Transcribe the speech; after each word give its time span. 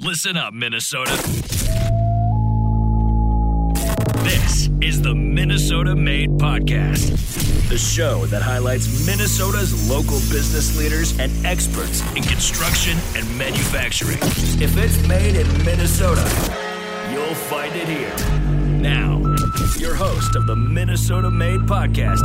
Listen 0.00 0.36
up, 0.36 0.52
Minnesota. 0.52 1.12
This 4.24 4.68
is 4.82 5.00
the 5.00 5.14
Minnesota 5.14 5.94
Made 5.94 6.30
Podcast, 6.30 7.68
the 7.68 7.78
show 7.78 8.26
that 8.26 8.42
highlights 8.42 9.06
Minnesota's 9.06 9.88
local 9.88 10.18
business 10.32 10.76
leaders 10.76 11.16
and 11.20 11.30
experts 11.46 12.02
in 12.16 12.24
construction 12.24 12.98
and 13.14 13.38
manufacturing. 13.38 14.18
If 14.60 14.76
it's 14.76 15.06
made 15.06 15.36
in 15.36 15.46
Minnesota, 15.64 16.22
you'll 17.12 17.36
find 17.36 17.72
it 17.76 17.86
here. 17.86 18.14
Now, 18.80 19.18
your 19.78 19.94
host 19.94 20.34
of 20.34 20.46
the 20.46 20.56
Minnesota 20.56 21.30
Made 21.30 21.60
Podcast, 21.60 22.24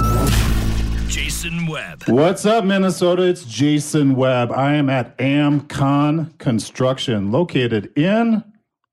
Jason 1.09 1.65
Webb. 1.65 2.03
What's 2.07 2.45
up, 2.45 2.63
Minnesota? 2.63 3.23
It's 3.23 3.43
Jason 3.43 4.15
Webb. 4.15 4.51
I 4.51 4.75
am 4.75 4.91
at 4.91 5.17
AmCon 5.17 6.37
Construction, 6.37 7.31
located 7.31 7.91
in 7.97 8.43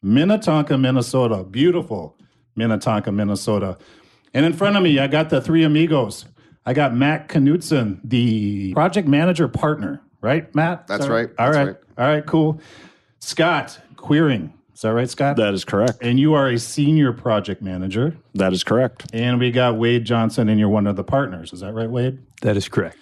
Minnetonka, 0.02 0.78
Minnesota. 0.78 1.44
Beautiful 1.44 2.16
Minnetonka, 2.56 3.12
Minnesota. 3.12 3.76
And 4.32 4.46
in 4.46 4.54
front 4.54 4.78
of 4.78 4.82
me, 4.82 4.98
I 4.98 5.08
got 5.08 5.28
the 5.28 5.42
three 5.42 5.62
amigos. 5.62 6.24
I 6.64 6.72
got 6.72 6.94
Matt 6.94 7.28
Knutson, 7.28 8.00
the 8.02 8.72
project 8.72 9.06
manager 9.06 9.46
partner, 9.46 10.00
right, 10.22 10.52
Matt? 10.54 10.86
That's 10.86 11.02
Is 11.02 11.08
that 11.08 11.12
right. 11.12 11.28
All 11.38 11.52
That's 11.52 11.56
right. 11.56 11.66
right. 11.66 11.76
All 11.98 12.14
right, 12.14 12.26
cool. 12.26 12.60
Scott 13.20 13.78
Queering. 13.96 14.54
Is 14.76 14.82
that 14.82 14.92
right, 14.92 15.08
Scott? 15.08 15.38
That 15.38 15.54
is 15.54 15.64
correct. 15.64 16.00
and 16.02 16.20
you 16.20 16.34
are 16.34 16.50
a 16.50 16.58
senior 16.58 17.10
project 17.10 17.62
manager. 17.62 18.14
That 18.34 18.52
is 18.52 18.62
correct. 18.62 19.06
And 19.14 19.40
we 19.40 19.50
got 19.50 19.76
Wayde 19.76 20.04
Johnson, 20.04 20.50
and 20.50 20.60
you're 20.60 20.68
one 20.68 20.86
of 20.86 20.96
the 20.96 21.02
partners. 21.02 21.54
Is 21.54 21.60
that 21.60 21.72
right, 21.72 21.88
Wayde? 21.88 22.18
That 22.42 22.58
is 22.58 22.68
correct. 22.68 22.98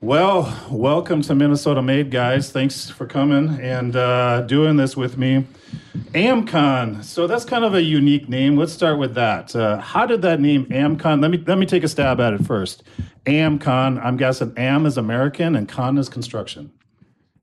Well, 0.00 0.56
welcome 0.70 1.20
to 1.22 1.34
Minnesota 1.34 1.82
Made, 1.82 2.12
guys. 2.12 2.52
Thanks 2.52 2.90
for 2.90 3.06
coming 3.06 3.58
and 3.60 3.96
uh, 3.96 4.42
doing 4.42 4.76
this 4.76 4.96
with 4.96 5.18
me. 5.18 5.48
AmCon. 6.12 7.02
So 7.02 7.26
that's 7.26 7.44
kind 7.44 7.64
of 7.64 7.74
a 7.74 7.82
unique 7.82 8.28
name. 8.28 8.56
Let's 8.56 8.72
start 8.72 8.96
with 8.96 9.16
that. 9.16 9.56
Uh, 9.56 9.78
how 9.80 10.06
did 10.06 10.22
that 10.22 10.40
name 10.40 10.66
AmCon? 10.66 11.20
Let 11.20 11.32
me 11.32 11.42
let 11.44 11.58
me 11.58 11.66
take 11.66 11.82
a 11.82 11.88
stab 11.88 12.20
at 12.20 12.34
it 12.34 12.46
first. 12.46 12.84
AmCon. 13.26 14.00
I'm 14.00 14.16
guessing 14.16 14.52
Am 14.56 14.86
is 14.86 14.96
American 14.96 15.56
and 15.56 15.68
Con 15.68 15.98
is 15.98 16.08
construction. 16.08 16.70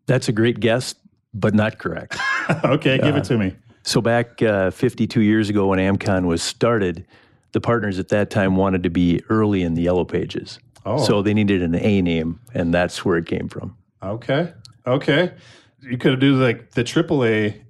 That's 0.07 0.29
a 0.29 0.31
great 0.31 0.59
guess, 0.61 0.95
but 1.33 1.53
not 1.53 1.77
correct. 1.79 2.17
okay, 2.65 2.97
give 2.97 3.15
it 3.15 3.23
to 3.25 3.37
me. 3.37 3.55
so 3.83 4.01
back 4.01 4.41
uh, 4.41 4.71
52 4.71 5.21
years 5.21 5.49
ago 5.49 5.67
when 5.67 5.79
AmCon 5.79 6.25
was 6.25 6.41
started, 6.41 7.05
the 7.53 7.61
partners 7.61 7.99
at 7.99 8.09
that 8.09 8.29
time 8.29 8.55
wanted 8.55 8.83
to 8.83 8.89
be 8.89 9.21
early 9.29 9.61
in 9.63 9.73
the 9.73 9.81
yellow 9.81 10.05
pages. 10.05 10.59
Oh. 10.85 11.03
So 11.03 11.21
they 11.21 11.33
needed 11.33 11.61
an 11.61 11.75
A 11.75 12.01
name, 12.01 12.39
and 12.53 12.73
that's 12.73 13.05
where 13.05 13.17
it 13.17 13.25
came 13.27 13.47
from. 13.49 13.77
Okay, 14.01 14.51
okay. 14.87 15.33
You 15.81 15.97
could 15.97 16.19
do 16.19 16.35
like 16.35 16.71
the 16.71 16.83
AAA 16.83 17.61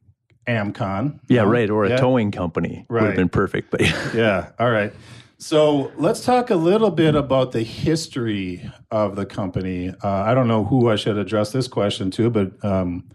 AmCon. 0.48 1.20
Yeah, 1.28 1.42
right. 1.44 1.70
Or 1.70 1.86
a 1.86 1.90
Yeah. 1.90 1.98
towing 1.98 2.32
company 2.32 2.86
would 2.90 3.04
have 3.04 3.16
been 3.16 3.30
perfect. 3.30 3.70
But 3.72 3.82
Yeah. 4.14 4.50
All 4.60 4.72
right. 4.72 4.94
So 5.38 5.92
let's 5.98 6.24
talk 6.24 6.50
a 6.50 6.56
little 6.56 6.92
bit 6.92 7.16
about 7.16 7.52
the 7.52 7.64
history 7.64 8.70
of 8.92 9.16
the 9.16 9.26
company. 9.26 9.90
Uh, 10.04 10.08
I 10.08 10.34
don't 10.34 10.48
know 10.48 10.66
who 10.66 10.90
I 10.90 10.96
should 10.96 11.18
address 11.18 11.52
this 11.52 11.68
question 11.68 12.12
to, 12.12 12.30
but 12.30 12.64
um, 12.64 13.06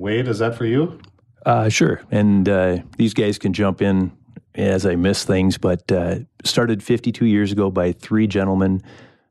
Wayde, 0.00 0.28
is 0.28 0.38
that 0.38 0.56
for 0.56 0.64
you? 0.64 0.98
Uh, 1.44 1.68
sure. 1.68 2.00
And 2.10 2.48
uh, 2.48 2.78
these 2.96 3.12
guys 3.12 3.38
can 3.38 3.52
jump 3.52 3.82
in 3.82 4.12
as 4.54 4.86
I 4.86 4.96
miss 4.96 5.24
things, 5.24 5.58
but 5.58 5.90
uh, 5.92 6.20
started 6.44 6.82
52 6.82 7.26
years 7.26 7.52
ago 7.52 7.70
by 7.70 7.92
three 7.92 8.26
gentlemen 8.26 8.82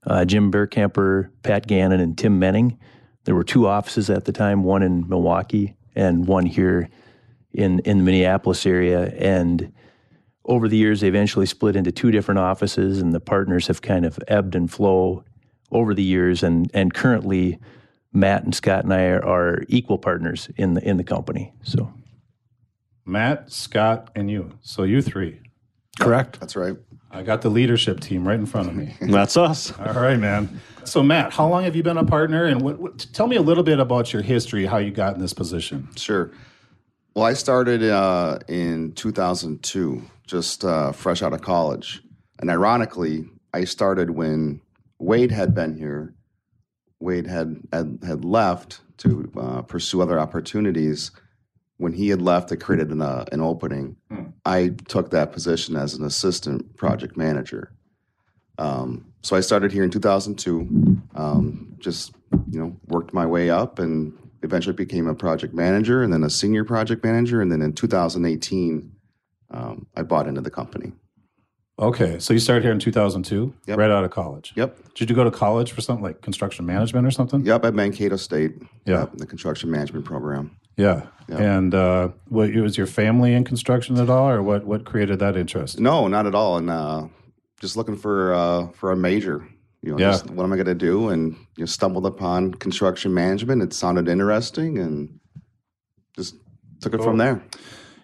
uh, 0.08 0.24
Jim 0.24 0.52
Bearcamper, 0.52 1.30
Pat 1.44 1.68
Gannon, 1.68 2.00
and 2.00 2.18
Tim 2.18 2.40
Menning. 2.40 2.80
There 3.26 3.36
were 3.36 3.44
two 3.44 3.68
offices 3.68 4.10
at 4.10 4.26
the 4.26 4.32
time, 4.32 4.64
one 4.64 4.82
in 4.82 5.08
Milwaukee 5.10 5.76
and 5.94 6.26
one 6.26 6.46
here 6.46 6.90
in, 7.52 7.80
in 7.80 7.98
the 7.98 8.04
Minneapolis 8.04 8.66
area. 8.66 9.14
And 9.18 9.74
over 10.46 10.70
the 10.70 10.78
years, 10.78 11.02
they 11.02 11.10
eventually 11.10 11.46
split 11.46 11.76
into 11.76 11.92
two 11.92 12.12
different 12.12 12.40
offices, 12.40 13.02
and 13.02 13.14
the 13.14 13.20
partners 13.20 13.68
have 13.68 13.82
kind 13.82 14.06
of 14.06 14.18
ebbed 14.28 14.56
and 14.56 14.72
flow 14.72 15.26
over 15.72 15.94
the 15.94 16.04
years. 16.04 16.44
And, 16.44 16.72
and 16.74 16.94
currently, 16.94 17.60
Matt 18.12 18.44
and 18.44 18.56
Scott 18.56 18.84
and 18.84 18.94
I 18.94 19.06
are, 19.06 19.26
are 19.26 19.64
equal 19.68 19.98
partners 19.98 20.50
in 20.58 20.74
the 20.74 20.88
in 20.88 20.98
the 20.98 21.04
company. 21.04 21.54
So 21.64 21.94
Matt, 23.06 23.52
Scott, 23.52 24.12
and 24.16 24.30
you. 24.30 24.54
So 24.62 24.84
you 24.84 25.02
three. 25.02 25.40
Correct. 26.00 26.40
That's 26.40 26.56
right. 26.56 26.78
I 27.12 27.24
got 27.24 27.42
the 27.42 27.50
leadership 27.50 28.00
team 28.00 28.28
right 28.28 28.40
in 28.40 28.46
front 28.46 28.70
of 28.70 28.76
me. 28.76 28.96
That's 29.02 29.36
us. 29.36 29.78
All 29.80 29.94
right, 29.94 30.20
man. 30.20 30.62
So 30.86 31.02
Matt, 31.02 31.34
how 31.34 31.48
long 31.48 31.64
have 31.64 31.76
you 31.76 31.84
been 31.84 31.98
a 31.98 32.06
partner, 32.06 32.46
and 32.46 32.62
what, 32.62 32.80
what, 32.80 33.08
tell 33.14 33.28
me 33.28 33.36
a 33.36 33.42
little 33.42 33.64
bit 33.64 33.80
about 33.80 34.14
your 34.14 34.22
history, 34.22 34.66
how 34.66 34.78
you 34.78 34.92
got 34.92 35.16
in 35.16 35.22
this 35.22 35.34
position. 35.34 35.90
Sure. 35.96 36.32
Well, 37.16 37.26
I 37.26 37.34
started 37.34 37.84
uh, 37.84 38.40
in 38.48 38.94
2002, 38.94 40.02
just 40.26 40.64
uh, 40.64 40.92
fresh 40.92 41.22
out 41.22 41.34
of 41.34 41.42
college. 41.42 42.02
And 42.40 42.50
ironically, 42.50 43.26
I 43.54 43.66
started 43.66 44.12
when 44.12 44.62
Wayde 45.02 45.32
had 45.32 45.54
been 45.56 45.76
here. 45.76 46.14
Wayde 47.02 47.28
had 47.28 47.62
had, 47.72 48.00
had 48.06 48.26
left 48.26 48.82
to 48.98 49.32
uh, 49.38 49.62
pursue 49.64 50.02
other 50.02 50.20
opportunities. 50.20 51.12
When 51.78 51.94
he 51.94 52.10
had 52.10 52.22
left, 52.22 52.52
it 52.52 52.58
created 52.58 52.90
an, 52.90 53.02
uh, 53.02 53.24
an 53.32 53.40
opening. 53.40 53.96
I 54.46 54.70
took 54.88 55.12
that 55.12 55.32
position 55.32 55.78
as 55.78 55.94
an 55.94 56.04
assistant 56.04 56.76
project 56.76 57.16
manager. 57.16 57.72
Um, 58.58 59.06
so 59.22 59.38
I 59.38 59.40
started 59.40 59.72
here 59.72 59.86
in 59.86 59.90
2002. 59.90 61.02
Um, 61.16 61.76
just 61.80 62.14
you 62.52 62.60
know, 62.60 62.76
worked 62.88 63.14
my 63.14 63.26
way 63.26 63.50
up 63.50 63.80
and 63.80 64.14
eventually 64.44 64.76
became 64.76 65.08
a 65.08 65.16
project 65.16 65.54
manager, 65.54 66.04
and 66.04 66.14
then 66.14 66.24
a 66.24 66.30
senior 66.30 66.64
project 66.64 67.04
manager, 67.04 67.42
and 67.42 67.52
then 67.52 67.62
in 67.62 67.74
2018, 67.74 68.92
um, 69.52 69.88
I 69.96 70.04
bought 70.04 70.28
into 70.28 70.42
the 70.42 70.52
company. 70.52 70.92
Okay, 71.80 72.20
so 72.20 72.34
you 72.34 72.40
started 72.42 72.64
here 72.64 72.74
in 72.74 72.80
2002, 72.80 73.54
Yep. 73.68 73.78
right 73.78 73.90
out 73.90 74.04
of 74.04 74.12
college. 74.12 74.52
Yep, 74.56 74.94
Did 74.96 75.10
you 75.10 75.16
go 75.16 75.24
to 75.24 75.32
college 75.32 75.72
for 75.72 75.80
something 75.80 76.04
like 76.04 76.22
construction 76.22 76.66
management 76.66 77.08
or 77.08 77.12
something? 77.12 77.46
yep. 77.46 77.64
At 77.64 77.74
Mankato 77.74 78.18
State. 78.18 78.52
Yeah. 78.86 79.00
Yep, 79.00 79.14
the 79.18 79.26
construction 79.26 79.72
management 79.72 80.04
program. 80.04 80.52
Yeah. 80.76 81.04
Yeah. 81.30 81.38
And 81.38 81.74
uh, 81.74 82.10
what 82.28 82.54
was 82.54 82.78
your 82.78 82.88
family 82.88 83.34
in 83.34 83.44
construction 83.46 83.98
at 83.98 84.10
all, 84.10 84.30
or 84.30 84.42
what? 84.44 84.66
What 84.66 84.84
created 84.86 85.20
that 85.20 85.38
interest? 85.38 85.80
No, 85.80 86.08
not 86.08 86.26
at 86.26 86.36
all. 86.36 86.58
And 86.58 86.70
uh, 86.70 87.08
just 87.62 87.78
looking 87.78 87.96
for 87.98 88.34
uh, 88.34 88.68
for 88.70 88.92
a 88.92 88.96
major. 88.96 89.48
You 89.82 89.92
know, 89.92 90.00
Yeah. 90.00 90.12
just 90.12 90.30
what 90.32 90.44
am 90.44 90.52
I 90.52 90.56
going 90.58 90.66
to 90.68 90.76
do? 90.76 91.10
And 91.10 91.34
you 91.56 91.62
know, 91.62 91.66
stumbled 91.66 92.06
upon 92.06 92.54
construction 92.56 93.14
management. 93.14 93.62
It 93.62 93.72
sounded 93.74 94.08
interesting, 94.10 94.78
and 94.80 95.20
just 96.16 96.36
took 96.82 96.94
it 96.94 96.98
Cool. 96.98 97.06
from 97.06 97.18
there. 97.18 97.42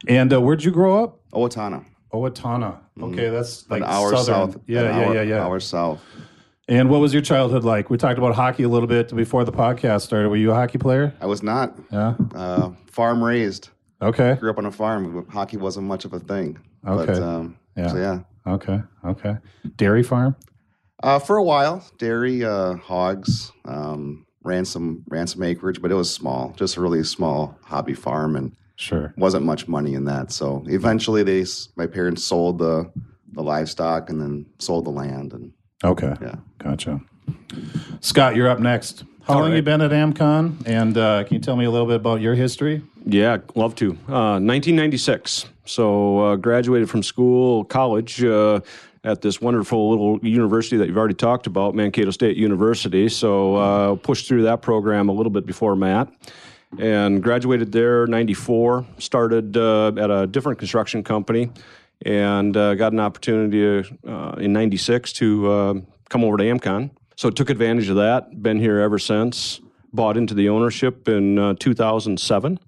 And 0.07 0.31
uh, 0.33 0.39
where'd 0.41 0.63
you 0.63 0.71
grow 0.71 1.03
up? 1.03 1.19
Owatonna, 1.33 1.83
Owatonna. 2.15 2.77
Okay, 3.01 3.29
that's 3.29 3.69
like 3.69 3.81
Mm-hmm. 3.83 3.91
an 3.91 3.95
hour 3.97 4.09
southern. 4.11 4.51
south. 4.53 4.61
Yeah, 4.67 4.81
an 4.81 4.85
yeah, 4.85 5.05
hour, 5.07 5.13
yeah, 5.15 5.21
yeah. 5.21 5.43
Hour 5.43 5.59
south. 5.59 6.01
And 6.67 6.89
what 6.89 6.99
was 6.99 7.13
your 7.13 7.21
childhood 7.21 7.63
like? 7.63 7.89
We 7.89 7.97
talked 7.97 8.17
about 8.17 8.33
hockey 8.35 8.63
a 8.63 8.69
little 8.69 8.87
bit 8.87 9.15
before 9.15 9.43
the 9.43 9.51
podcast 9.51 10.01
started. 10.01 10.29
Were 10.29 10.35
you 10.35 10.51
a 10.51 10.55
hockey 10.55 10.77
player? 10.79 11.13
I 11.21 11.27
was 11.27 11.43
not 11.43 11.77
Yeah. 11.91 12.15
uh, 12.33 12.71
farm 12.91 13.23
raised. 13.23 13.69
Okay. 14.01 14.35
Grew 14.39 14.49
up 14.49 14.57
on 14.57 14.65
a 14.65 14.71
farm. 14.71 15.27
Hockey 15.29 15.57
wasn't 15.57 15.85
much 15.87 16.05
of 16.05 16.13
a 16.13 16.19
thing. 16.19 16.57
Okay. 16.87 17.05
But, 17.13 17.21
um, 17.21 17.57
Yeah. 17.77 17.87
So 17.89 17.97
yeah. 17.97 18.19
Okay. 18.47 18.81
Okay. 19.05 19.37
Dairy 19.77 20.03
farm. 20.03 20.35
Uh, 21.03 21.19
for 21.19 21.37
a 21.37 21.43
while, 21.43 21.85
dairy, 21.97 22.43
uh, 22.43 22.75
hogs, 22.75 23.51
um, 23.65 24.25
ran 24.43 24.63
some 24.65 25.03
ran 25.09 25.27
some 25.27 25.43
acreage, 25.43 25.81
but 25.81 25.91
it 25.91 25.95
was 25.95 26.09
small, 26.11 26.53
just 26.57 26.77
a 26.77 26.81
really 26.81 27.03
small 27.03 27.57
hobby 27.63 27.93
farm, 27.93 28.35
and 28.35 28.53
Sure. 28.77 29.13
wasn't 29.17 29.45
much 29.45 29.67
money 29.67 29.93
in 29.93 30.05
that. 30.05 30.31
So 30.31 30.63
eventually, 30.67 31.23
they 31.23 31.45
my 31.75 31.87
parents 31.87 32.23
sold 32.23 32.59
the 32.59 32.91
the 33.33 33.43
livestock 33.43 34.09
and 34.09 34.21
then 34.21 34.45
sold 34.59 34.85
the 34.85 34.91
land, 34.91 35.33
and 35.33 35.51
Okay. 35.83 36.13
yeah. 36.21 36.35
Gotcha. 36.57 37.01
Scott, 37.99 38.35
you're 38.35 38.49
up 38.49 38.59
next. 38.59 39.03
How 39.23 39.35
long 39.39 39.49
right. 39.49 39.55
you 39.57 39.61
been 39.61 39.81
at 39.81 39.91
AmCon? 39.91 40.65
And 40.67 40.97
uh, 40.97 41.23
can 41.23 41.33
you 41.33 41.39
tell 41.39 41.55
me 41.55 41.65
a 41.65 41.71
little 41.71 41.87
bit 41.87 41.95
about 41.95 42.21
your 42.21 42.35
history? 42.35 42.83
Yeah, 43.05 43.37
love 43.55 43.75
to. 43.75 43.91
Uh, 44.07 44.39
1996. 44.39 45.45
So 45.65 46.19
uh, 46.19 46.35
graduated 46.35 46.89
from 46.89 47.01
school, 47.03 47.63
college. 47.65 48.23
Uh, 48.23 48.61
at 49.03 49.21
this 49.21 49.39
wonderful 49.39 49.91
little 49.91 50.19
university 50.25 50.77
that 50.77 50.87
you've 50.87 50.97
already 50.97 51.13
talked 51.13 51.45
about, 51.45 51.75
Mankato 51.75 52.09
State 52.09 52.37
University. 52.37 53.07
So 53.07 53.55
uh, 53.55 53.95
pushed 53.97 54.27
through 54.27 54.41
that 54.43 54.63
program 54.63 55.09
a 55.09 55.11
little 55.11 55.29
bit 55.29 55.45
before 55.45 55.75
Matt, 55.75 56.11
and 56.79 57.21
graduated 57.21 57.71
there 57.71 58.07
94 58.07 58.85
started 58.97 59.57
uh, 59.57 59.87
at 59.97 60.11
a 60.11 60.27
different 60.27 60.59
construction 60.59 61.03
company 61.03 61.51
and 62.05 62.55
uh, 62.55 62.75
got 62.75 62.93
an 62.93 62.99
opportunity 62.99 63.87
uh, 64.07 64.35
in 64.37 64.53
96 64.53 65.13
to 65.13 65.51
uh, 65.51 65.73
come 66.09 66.23
over 66.23 66.37
to 66.37 66.43
amcon. 66.43 66.91
So 67.15 67.29
took 67.29 67.49
advantage 67.49 67.89
of 67.89 67.95
that 67.95 68.41
been 68.41 68.59
here 68.59 68.79
ever 68.79 68.99
since 68.99 69.61
bought 69.93 70.17
into 70.17 70.33
the 70.33 70.49
ownership 70.49 71.07
in 71.07 71.39
uh, 71.39 71.53
2007 71.59 72.59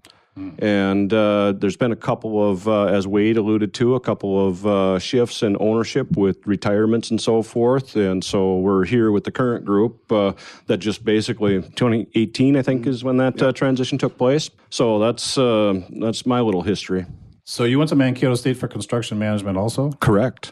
and 0.59 1.13
uh, 1.13 1.53
there's 1.53 1.77
been 1.77 1.91
a 1.91 1.97
couple 1.97 2.49
of, 2.49 2.67
uh, 2.67 2.85
as 2.85 3.07
Wade 3.07 3.37
alluded 3.37 3.73
to, 3.75 3.95
a 3.95 3.99
couple 3.99 4.47
of 4.47 4.65
uh, 4.65 4.99
shifts 4.99 5.43
in 5.43 5.57
ownership 5.59 6.15
with 6.15 6.45
retirements 6.45 7.11
and 7.11 7.19
so 7.19 7.41
forth. 7.41 7.95
And 7.95 8.23
so 8.23 8.57
we're 8.57 8.85
here 8.85 9.11
with 9.11 9.23
the 9.23 9.31
current 9.31 9.65
group 9.65 10.11
uh, 10.11 10.33
that 10.67 10.77
just 10.77 11.03
basically 11.03 11.61
2018, 11.61 12.55
I 12.55 12.61
think, 12.61 12.87
is 12.87 13.03
when 13.03 13.17
that 13.17 13.41
uh, 13.41 13.47
yep. 13.47 13.55
transition 13.55 13.97
took 13.97 14.17
place. 14.17 14.49
So 14.69 14.99
that's 14.99 15.37
uh, 15.37 15.81
that's 15.99 16.25
my 16.25 16.41
little 16.41 16.61
history. 16.61 17.05
So 17.43 17.63
you 17.63 17.77
went 17.77 17.89
to 17.89 17.95
Mankato 17.95 18.35
State 18.35 18.57
for 18.57 18.67
construction 18.67 19.17
management, 19.17 19.57
also. 19.57 19.91
Correct. 19.99 20.51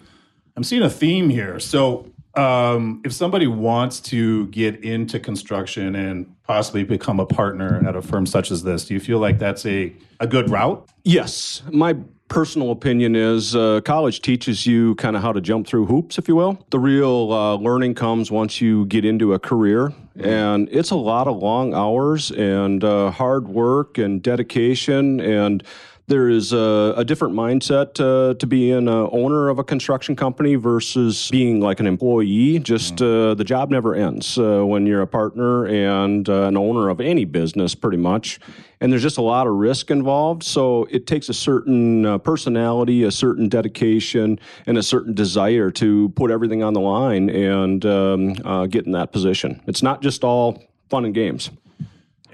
I'm 0.56 0.64
seeing 0.64 0.82
a 0.82 0.90
theme 0.90 1.30
here. 1.30 1.60
So 1.60 2.10
um, 2.38 3.02
if 3.06 3.14
somebody 3.14 3.48
wants 3.48 4.00
to 4.02 4.48
get 4.48 4.84
into 4.84 5.20
construction 5.20 5.96
and 5.96 6.36
possibly 6.44 6.84
become 6.84 7.20
a 7.20 7.26
partner 7.26 7.82
at 7.88 7.96
a 7.96 8.02
firm 8.02 8.26
such 8.26 8.52
as 8.52 8.64
this, 8.64 8.86
do 8.86 8.94
you 8.94 9.00
feel 9.00 9.20
like 9.20 9.40
that's 9.40 9.66
a, 9.66 9.94
a 10.20 10.28
good 10.28 10.50
route? 10.50 10.88
Yes. 11.04 11.64
My 11.72 11.96
personal 12.28 12.72
opinion 12.72 13.16
is 13.16 13.56
uh, 13.56 13.82
college 13.82 14.22
teaches 14.22 14.66
you 14.66 14.96
kind 14.96 15.16
of 15.16 15.22
how 15.22 15.32
to 15.32 15.42
jump 15.42 15.68
through 15.68 15.86
hoops, 15.86 16.18
if 16.18 16.28
you 16.28 16.36
will. 16.36 16.66
The 16.72 16.80
real 16.80 17.32
uh, 17.32 17.56
learning 17.56 17.96
comes 17.96 18.32
once 18.32 18.60
you 18.60 18.86
get 18.88 19.06
into 19.06 19.34
a 19.34 19.40
career, 19.40 19.94
and 20.16 20.68
it's 20.72 20.92
a 20.92 20.96
lot 20.96 21.28
of 21.28 21.38
long 21.38 21.74
hours 21.74 22.32
and 22.32 22.84
uh, 22.84 23.12
hard 23.12 23.48
work 23.48 23.98
and 23.98 24.22
dedication 24.22 25.20
and 25.20 25.64
there 26.08 26.30
is 26.30 26.54
a, 26.54 26.94
a 26.98 27.04
different 27.04 27.34
mindset 27.34 28.00
uh, 28.00 28.36
to 28.36 28.48
be 28.48 28.72
an 28.72 28.88
owner 28.88 29.50
of 29.50 29.58
a 29.58 29.64
construction 29.64 30.16
company 30.16 30.56
versus 30.56 31.30
being 31.32 31.60
like 31.60 31.80
an 31.80 31.88
employee. 31.88 32.60
Just 32.60 33.02
uh, 33.02 33.34
the 33.34 33.44
job 33.44 33.72
never 33.72 33.96
ends 33.96 34.38
uh, 34.38 34.64
when 34.64 34.86
you're 34.86 35.02
a 35.02 35.08
partner 35.08 35.66
and 35.66 36.30
uh, 36.30 36.44
an 36.44 36.58
owner 36.58 36.90
of 36.90 37.02
any 37.02 37.26
business, 37.26 37.74
pretty 37.74 37.98
much. 37.98 38.40
And 38.82 38.92
there's 38.92 39.02
just 39.02 39.18
a 39.18 39.24
lot 39.24 39.48
of 39.48 39.54
risk 39.54 39.90
involved. 39.90 40.44
So 40.44 40.86
it 40.92 41.08
takes 41.08 41.30
a 41.30 41.34
certain 41.34 42.06
uh, 42.06 42.18
personality, 42.20 43.04
a 43.04 43.12
certain 43.12 43.50
dedication, 43.50 44.40
and 44.68 44.78
a 44.78 44.84
certain 44.84 45.14
desire 45.16 45.72
to 45.72 46.10
put 46.10 46.30
everything 46.30 46.62
on 46.62 46.74
the 46.74 46.82
line 46.82 47.30
and 47.30 47.84
um, 47.86 48.36
uh, 48.46 48.68
get 48.68 48.86
in 48.86 48.92
that 48.92 49.12
position. 49.12 49.62
It's 49.66 49.82
not 49.82 50.04
just 50.04 50.24
all 50.24 50.62
fun 50.90 51.06
and 51.06 51.16
games. 51.16 51.50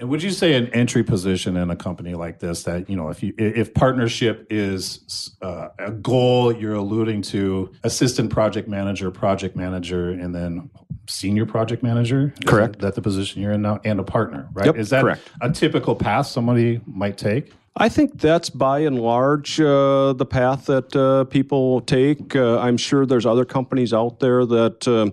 And 0.02 0.10
would 0.10 0.20
you 0.20 0.32
say 0.32 0.54
an 0.54 0.66
entry 0.74 1.04
position 1.04 1.56
in 1.56 1.70
a 1.70 1.76
company 1.76 2.14
like 2.14 2.40
this 2.40 2.64
that 2.64 2.90
you 2.90 2.96
know 2.96 3.10
if 3.10 3.22
you 3.22 3.34
if 3.38 3.72
partnership 3.72 4.48
is 4.50 5.36
uh, 5.42 5.68
a 5.78 5.92
goal 5.92 6.52
you're 6.52 6.74
alluding 6.74 7.22
to 7.22 7.70
assistant 7.84 8.28
project 8.28 8.66
manager, 8.66 9.12
project 9.12 9.54
manager, 9.54 10.10
and 10.10 10.34
then 10.34 10.68
senior 11.06 11.46
project 11.46 11.84
manager? 11.84 12.34
Correct. 12.44 12.80
That, 12.80 12.96
the 12.96 13.00
position 13.00 13.42
you're 13.42 13.52
in 13.52 13.62
now, 13.62 13.78
and 13.84 14.00
a 14.00 14.02
partner, 14.02 14.48
right? 14.54 14.66
Yep, 14.66 14.76
is 14.76 14.90
that 14.90 15.02
correct. 15.02 15.30
a 15.40 15.52
typical 15.52 15.94
path 15.94 16.26
somebody 16.26 16.80
might 16.84 17.16
take? 17.16 17.52
I 17.76 17.88
think 17.88 18.20
that's 18.20 18.50
by 18.50 18.80
and 18.80 18.98
large 18.98 19.60
uh, 19.60 20.14
the 20.14 20.26
path 20.26 20.66
that 20.66 20.96
uh, 20.96 21.24
people 21.30 21.80
take. 21.82 22.34
Uh, 22.34 22.58
I'm 22.58 22.76
sure 22.76 23.06
there's 23.06 23.24
other 23.24 23.44
companies 23.44 23.94
out 23.94 24.18
there 24.18 24.44
that 24.46 24.88
um 24.88 25.12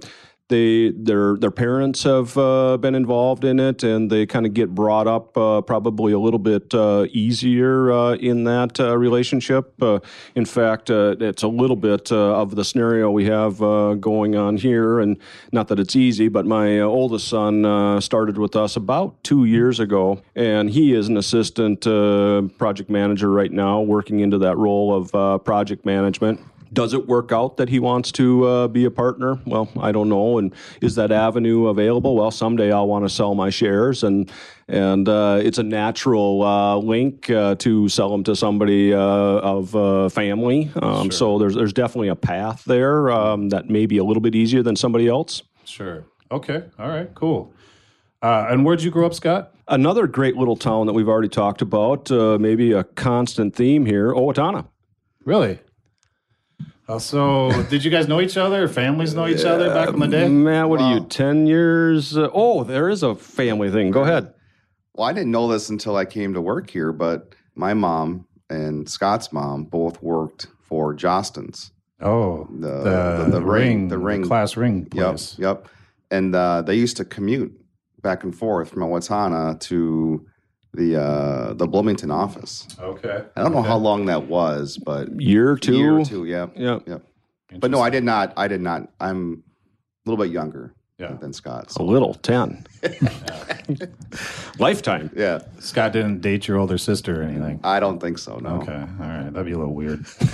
they 0.50 0.90
their 0.90 1.38
their 1.38 1.52
parents 1.52 2.04
have 2.04 2.38
uh, 2.38 2.76
been 2.78 2.96
involved 2.96 3.46
in 3.46 3.60
it, 3.60 3.84
and 3.84 4.12
they 4.12 4.26
kind 4.26 4.46
of 4.46 4.54
get 4.54 4.74
brought 4.76 5.08
up 5.08 5.38
uh, 5.38 5.62
probably 5.62 6.12
a 6.12 6.20
little 6.20 6.40
bit 6.40 6.74
uh, 6.74 7.06
easier 7.12 7.92
uh, 7.92 8.16
in 8.16 8.44
that 8.44 8.80
uh, 8.80 8.98
relationship. 8.98 9.82
Uh, 9.82 10.00
in 10.36 10.46
fact, 10.46 10.90
it's 10.90 11.44
a 11.44 11.48
little 11.48 11.76
bit 11.76 12.12
of 12.12 12.56
the 12.56 12.66
scenario 12.66 13.12
we 13.12 13.26
have 13.26 13.60
going 14.02 14.36
on 14.36 14.58
here, 14.58 15.00
and 15.00 15.18
not 15.52 15.68
that 15.68 15.80
it's 15.80 15.96
easy, 15.96 16.28
but 16.28 16.46
my 16.46 16.80
oldest 16.80 17.28
son 17.28 18.02
started 18.02 18.38
with 18.38 18.56
us 18.56 18.76
about 18.76 19.24
two 19.24 19.46
years 19.46 19.80
ago, 19.80 20.22
and 20.36 20.72
he 20.72 20.94
is 20.94 21.08
an 21.08 21.18
assistant 21.18 21.82
project 22.58 22.90
manager 22.90 23.30
right 23.32 23.52
now, 23.52 23.82
working 23.82 24.20
into 24.20 24.40
that 24.40 24.58
role 24.58 24.96
of 24.96 25.44
project 25.44 25.86
management. 25.86 26.40
Does 26.72 26.94
it 26.94 27.08
work 27.08 27.32
out 27.32 27.58
that 27.58 27.70
he 27.70 27.80
wants 27.80 28.12
to 28.14 28.46
uh, 28.46 28.68
be 28.68 28.86
a 28.86 28.92
partner? 28.92 29.40
Well, 29.46 29.70
I 29.80 29.92
don't 29.92 30.10
know. 30.10 30.38
And 30.38 30.54
is 30.82 30.96
that 30.96 31.12
avenue 31.12 31.68
available? 31.68 32.16
Well, 32.16 32.32
someday 32.32 32.72
I'll 32.72 32.88
want 32.88 33.06
to 33.06 33.10
sell 33.10 33.34
my 33.36 33.50
shares, 33.50 34.04
and 34.04 34.32
and 34.68 35.10
uh, 35.10 35.40
it's 35.42 35.58
a 35.58 35.64
natural 35.64 36.44
uh, 36.44 36.78
link 36.78 37.30
uh, 37.30 37.56
to 37.56 37.90
sell 37.90 38.10
them 38.10 38.24
to 38.26 38.36
somebody 38.36 38.94
uh, 38.94 39.00
of 39.00 39.76
uh, 39.76 40.10
family. 40.10 40.72
Um, 40.82 41.12
So 41.12 41.40
there's 41.40 41.56
there's 41.56 41.74
definitely 41.74 42.10
a 42.10 42.16
path 42.16 42.64
there 42.66 43.10
um, 43.10 43.50
that 43.50 43.70
may 43.70 43.86
be 43.86 43.98
a 43.98 44.04
little 44.04 44.22
bit 44.22 44.36
easier 44.36 44.62
than 44.62 44.76
somebody 44.76 45.08
else. 45.08 45.42
Sure. 45.66 46.06
Okay. 46.32 46.64
All 46.78 46.90
right. 46.90 47.14
Cool. 47.16 47.52
Uh, 48.22 48.48
and 48.50 48.66
where'd 48.66 48.84
you 48.84 48.92
grow 48.92 49.06
up, 49.06 49.14
Scott? 49.14 49.56
Another 49.68 50.06
great 50.08 50.36
little 50.36 50.56
town 50.58 50.88
that 50.88 50.94
we've 50.94 51.08
already 51.08 51.30
talked 51.30 51.62
about, 51.62 52.12
uh, 52.12 52.38
maybe 52.40 52.74
a 52.74 52.84
constant 52.84 53.56
theme 53.56 53.86
here, 53.86 54.12
Owatonna. 54.14 54.68
Really? 55.24 55.60
Uh, 56.90 56.98
so, 56.98 57.52
did 57.70 57.84
you 57.86 57.92
guys 57.92 58.08
know 58.08 58.20
each 58.20 58.36
other? 58.36 58.68
Families 58.68 59.14
know 59.14 59.28
each 59.28 59.46
other 59.46 59.70
back 59.72 59.90
in 59.90 60.00
the 60.00 60.08
day? 60.08 60.28
Man, 60.28 60.70
what 60.70 60.82
are 60.82 60.96
you, 60.96 61.06
10 61.06 61.46
years? 61.46 62.18
Uh, 62.18 62.30
oh, 62.34 62.64
there 62.64 62.90
is 62.90 63.04
a 63.04 63.14
family 63.14 63.70
thing. 63.70 63.92
Go 63.92 64.02
ahead. 64.02 64.34
Well, 64.96 65.08
I 65.08 65.14
didn't 65.14 65.30
know 65.30 65.48
this 65.48 65.70
until 65.70 65.96
I 65.96 66.06
came 66.06 66.34
to 66.34 66.42
work 66.42 66.68
here, 66.72 66.92
but 66.92 67.36
my 67.54 67.76
mom 67.76 68.26
and 68.50 68.90
Scott's 68.90 69.32
mom 69.32 69.66
both 69.66 70.02
worked 70.02 70.48
for 70.64 70.96
Jostens. 70.96 71.70
Oh, 72.02 72.48
The- 72.60 72.68
the- 73.26 73.30
the 73.34 73.42
ring- 73.44 73.88
the 73.90 74.00
ring. 74.00 74.24
class 74.24 74.58
ring 74.58 74.88
Yep, 74.92 75.20
yep. 75.38 75.68
And 76.10 76.34
uh, 76.34 76.64
they 76.64 76.74
used 76.74 76.98
to 76.98 77.06
commute 77.06 77.54
back 78.02 78.24
and 78.24 78.36
forth 78.36 78.70
from 78.72 78.82
Owatonna 78.82 79.60
to 79.60 80.26
the 80.74 81.02
uh, 81.02 81.54
the 81.54 81.68
Bloomington 81.68 82.12
office. 82.12 82.68
Okay. 82.80 83.24
I 83.36 83.42
don't 83.44 83.52
know 83.54 83.62
how 83.64 83.78
long 83.78 84.06
that 84.06 84.26
was, 84.28 84.78
but 84.78 85.20
Year 85.22 85.56
two. 85.56 85.78
year 85.78 85.98
or 86.00 86.06
two, 86.06 86.26
yeah, 86.26 86.48
Yeah. 86.56 86.80
yep. 86.86 87.04
But 87.60 87.72
no, 87.72 87.82
I 87.82 87.90
did 87.90 88.04
not. 88.04 88.34
I 88.38 88.48
did 88.48 88.62
not. 88.62 88.90
I'm 89.00 89.44
a 90.06 90.10
little 90.10 90.24
bit 90.24 90.32
younger 90.32 90.74
Yeah. 91.00 91.14
than 91.14 91.34
Scott. 91.34 91.76
A 91.78 91.84
little, 91.84 92.14
10. 92.14 92.66
Lifetime. 94.60 95.10
yeah, 95.16 95.40
Scott 95.60 95.94
didn't 95.94 96.22
date 96.22 96.48
your 96.48 96.58
older 96.58 96.78
sister 96.78 97.22
or 97.22 97.24
anything. 97.24 97.60
I 97.64 97.80
don't 97.80 98.00
think 98.00 98.18
so. 98.18 98.38
No. 98.38 98.58
Okay, 98.62 98.74
all 98.74 99.08
right, 99.08 99.30
that'd 99.32 99.46
be 99.46 99.54
a 99.54 99.58
little 99.58 99.74
weird. 99.74 100.00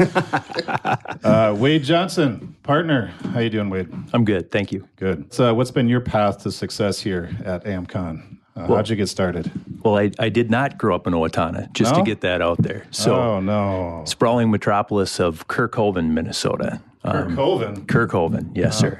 uh, 1.23 1.53
Wayde 1.55 1.83
Johnson, 1.83 2.55
partner, 2.63 3.07
how 3.33 3.39
you 3.39 3.49
doing, 3.49 3.69
Wayde? 3.69 4.09
I'm 4.13 4.25
good, 4.25 4.51
thank 4.51 4.71
you. 4.71 4.87
Good. 4.95 5.33
So, 5.33 5.53
what's 5.53 5.71
been 5.71 5.87
your 5.87 6.01
path 6.01 6.43
to 6.43 6.51
success 6.51 6.99
here 6.99 7.29
at 7.45 7.63
AmCon? 7.65 8.37
Uh, 8.55 8.67
how'd 8.67 8.89
you 8.89 8.95
get 8.95 9.07
started? 9.07 9.51
Well, 9.83 9.97
I, 9.97 10.11
I 10.17 10.29
did 10.29 10.49
not 10.49 10.77
grow 10.77 10.95
up 10.95 11.07
in 11.07 11.13
Owatonna, 11.13 11.71
just 11.73 11.91
No? 11.93 11.99
to 11.99 12.05
get 12.05 12.21
that 12.21 12.41
out 12.41 12.57
there. 12.61 12.85
So, 12.91 13.15
oh 13.15 13.39
no, 13.41 14.03
sprawling 14.05 14.49
metropolis 14.49 15.19
of 15.19 15.47
Kerkhoven, 15.47 16.11
Minnesota. 16.11 16.81
Kirk 17.03 17.29
Hovind. 17.29 17.85
Kerkhoven, 17.85 18.55
yes, 18.55 18.79
sir. 18.79 18.99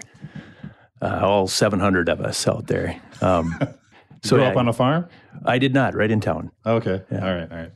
Uh, 1.01 1.19
all 1.23 1.47
700 1.47 2.07
of 2.09 2.21
us 2.21 2.47
out 2.47 2.67
there. 2.67 3.01
Um, 3.21 3.57
so 4.23 4.35
Grew 4.35 4.45
up 4.45 4.55
I, 4.55 4.59
on 4.59 4.67
a 4.67 4.73
farm? 4.73 5.07
I 5.45 5.57
did 5.57 5.73
not, 5.73 5.95
right 5.95 6.11
in 6.11 6.19
town. 6.21 6.51
Okay, 6.65 7.01
all 7.11 7.17
right, 7.17 7.51
all 7.51 7.57
right. 7.57 7.71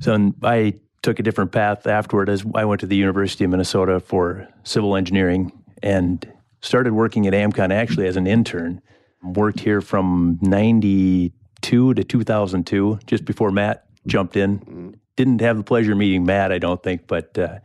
So 0.00 0.32
I 0.42 0.74
took 1.02 1.18
a 1.18 1.22
different 1.22 1.52
path 1.52 1.86
afterward 1.86 2.28
as 2.28 2.44
I 2.54 2.64
went 2.66 2.80
to 2.80 2.86
the 2.86 2.96
University 2.96 3.44
of 3.44 3.50
Minnesota 3.50 4.00
for 4.00 4.46
civil 4.64 4.96
engineering 4.96 5.52
and 5.82 6.30
started 6.60 6.92
working 6.92 7.26
at 7.26 7.32
AmCon 7.32 7.72
actually 7.72 8.06
as 8.06 8.16
an 8.16 8.26
intern. 8.26 8.82
Worked 9.24 9.60
here 9.60 9.80
from 9.80 10.38
92 10.42 11.94
to 11.94 12.04
2002, 12.04 12.98
just 13.06 13.24
before 13.24 13.50
Matt 13.50 13.86
jumped 14.06 14.36
in. 14.36 14.96
Didn't 15.16 15.40
have 15.40 15.56
the 15.56 15.62
pleasure 15.62 15.92
of 15.92 15.98
meeting 15.98 16.26
Matt, 16.26 16.52
I 16.52 16.58
don't 16.58 16.82
think, 16.82 17.06
but 17.06 17.38
uh, 17.38 17.58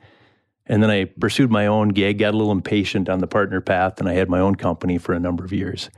and 0.70 0.84
then 0.84 0.92
I 0.92 1.06
pursued 1.06 1.50
my 1.50 1.66
own 1.66 1.90
gig, 1.90 2.20
got 2.20 2.36
a 2.36 2.38
little 2.38 2.52
impatient 2.52 3.10
on 3.10 3.20
the 3.20 3.28
partner 3.28 3.60
path, 3.60 4.00
and 4.00 4.08
I 4.08 4.14
had 4.14 4.30
my 4.30 4.40
own 4.40 4.56
company 4.56 5.00
for 5.00 5.14
a 5.14 5.20
number 5.20 5.44
of 5.44 5.52
years. 5.52 5.90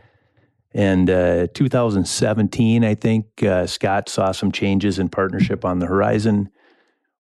And 0.74 1.10
uh, 1.10 1.48
2017, 1.54 2.86
I 2.86 2.96
think 2.96 3.44
uh, 3.44 3.68
Scott 3.68 4.08
saw 4.08 4.32
some 4.32 4.54
changes 4.54 4.98
in 4.98 5.10
partnership 5.10 5.66
on 5.66 5.80
the 5.80 5.88
horizon. 5.88 6.50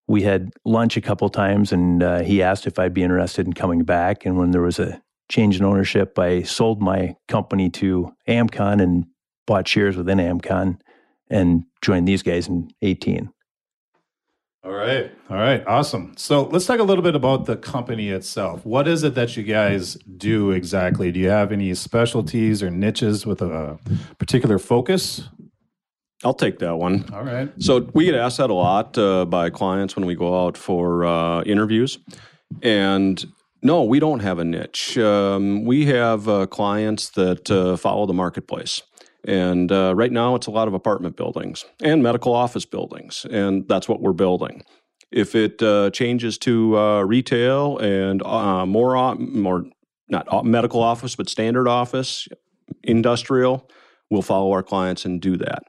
We 0.07 0.21
had 0.21 0.53
lunch 0.63 0.95
a 0.95 1.01
couple 1.01 1.27
times, 1.27 1.73
and 1.73 2.01
uh, 2.01 2.21
he 2.21 2.41
asked 2.41 2.65
if 2.65 2.79
I'd 2.79 2.93
be 2.93 3.03
interested 3.03 3.45
in 3.45 3.51
coming 3.51 3.83
back. 3.83 4.25
And 4.25 4.37
when 4.37 4.51
there 4.51 4.61
was 4.61 4.79
a 4.79 5.01
change 5.31 5.57
in 5.57 5.65
ownership, 5.65 6.19
I 6.19 6.43
sold 6.43 6.81
my 6.81 7.15
company 7.27 7.69
to 7.71 8.13
Amcon 8.27 8.81
and 8.81 9.05
bought 9.47 9.67
shares 9.67 9.97
within 9.97 10.19
Amcon 10.19 10.79
and 11.29 11.63
joined 11.81 12.07
these 12.07 12.21
guys 12.21 12.47
in 12.47 12.69
18. 12.81 13.31
All 14.63 14.71
right. 14.73 15.11
All 15.29 15.37
right. 15.37 15.65
Awesome. 15.65 16.13
So 16.17 16.43
let's 16.43 16.67
talk 16.67 16.79
a 16.79 16.83
little 16.83 17.03
bit 17.03 17.15
about 17.15 17.45
the 17.45 17.57
company 17.57 18.09
itself. 18.09 18.63
What 18.63 18.87
is 18.87 19.03
it 19.03 19.15
that 19.15 19.35
you 19.35 19.41
guys 19.41 19.95
do 20.17 20.51
exactly? 20.51 21.11
Do 21.11 21.19
you 21.19 21.29
have 21.29 21.51
any 21.51 21.73
specialties 21.73 22.61
or 22.61 22.69
niches 22.69 23.25
with 23.25 23.41
a 23.41 23.79
particular 24.19 24.59
focus? 24.59 25.27
I'll 26.23 26.35
take 26.35 26.59
that 26.59 26.75
one. 26.75 27.09
All 27.11 27.23
right. 27.23 27.51
So 27.57 27.89
we 27.95 28.05
get 28.05 28.13
asked 28.13 28.37
that 28.37 28.51
a 28.51 28.53
lot 28.53 28.95
uh, 28.99 29.25
by 29.25 29.49
clients 29.49 29.95
when 29.95 30.05
we 30.05 30.13
go 30.13 30.45
out 30.45 30.55
for 30.57 31.05
uh, 31.05 31.41
interviews, 31.41 31.97
and 32.61 33.25
no, 33.63 33.83
we 33.83 33.99
don't 33.99 34.21
have 34.21 34.39
a 34.39 34.43
niche. 34.43 34.97
Um, 34.97 35.65
we 35.65 35.85
have 35.85 36.27
uh, 36.27 36.47
clients 36.47 37.09
that 37.11 37.49
uh, 37.51 37.77
follow 37.77 38.05
the 38.05 38.13
marketplace, 38.13 38.81
And 39.23 39.71
uh, 39.71 39.93
right 39.95 40.11
now, 40.11 40.35
it's 40.35 40.47
a 40.47 40.51
lot 40.51 40.67
of 40.67 40.73
apartment 40.73 41.15
buildings 41.15 41.65
and 41.81 42.01
medical 42.01 42.33
office 42.33 42.65
buildings, 42.65 43.25
and 43.29 43.67
that's 43.67 43.87
what 43.87 44.01
we're 44.01 44.13
building. 44.13 44.63
If 45.11 45.35
it 45.35 45.61
uh, 45.61 45.91
changes 45.91 46.37
to 46.39 46.77
uh, 46.77 47.01
retail 47.01 47.77
and 47.77 48.23
uh, 48.23 48.65
more, 48.65 49.15
more 49.15 49.65
not 50.09 50.45
medical 50.45 50.81
office, 50.81 51.15
but 51.15 51.29
standard 51.29 51.67
office, 51.67 52.27
industrial, 52.83 53.69
we'll 54.09 54.21
follow 54.21 54.51
our 54.51 54.63
clients 54.63 55.05
and 55.05 55.21
do 55.21 55.37
that. 55.37 55.63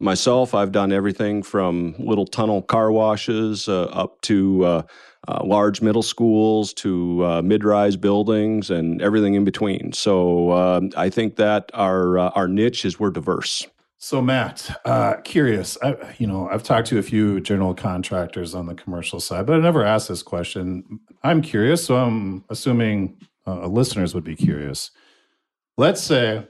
Myself, 0.00 0.54
I've 0.54 0.72
done 0.72 0.92
everything 0.92 1.42
from 1.42 1.94
little 1.98 2.26
tunnel 2.26 2.62
car 2.62 2.90
washes 2.90 3.68
up 3.68 4.20
to 4.22 4.84
uh, 5.28 5.34
uh, 5.34 5.44
large 5.44 5.80
middle 5.80 6.02
schools 6.02 6.72
to 6.74 7.24
uh, 7.24 7.42
mid-rise 7.42 7.96
buildings 7.96 8.70
and 8.70 9.00
everything 9.02 9.34
in 9.34 9.44
between. 9.44 9.92
So 9.92 10.52
um, 10.52 10.90
I 10.96 11.10
think 11.10 11.36
that 11.36 11.70
our 11.74 12.18
uh, 12.18 12.28
our 12.30 12.48
niche 12.48 12.84
is 12.84 12.98
we're 12.98 13.10
diverse. 13.10 13.66
So 13.98 14.20
Matt, 14.20 14.70
uh, 14.84 15.14
curious, 15.24 15.78
I, 15.82 16.14
you 16.18 16.26
know, 16.26 16.48
I've 16.50 16.62
talked 16.62 16.88
to 16.88 16.98
a 16.98 17.02
few 17.02 17.40
general 17.40 17.74
contractors 17.74 18.54
on 18.54 18.66
the 18.66 18.74
commercial 18.74 19.18
side, 19.18 19.46
but 19.46 19.56
I 19.56 19.60
never 19.60 19.82
asked 19.82 20.08
this 20.08 20.22
question. 20.22 21.00
I'm 21.22 21.40
curious, 21.40 21.86
so 21.86 21.96
I'm 21.96 22.44
assuming 22.50 23.16
uh, 23.46 23.66
listeners 23.66 24.14
would 24.14 24.24
be 24.24 24.36
curious. 24.36 24.90
Let's 25.78 26.02
say 26.02 26.46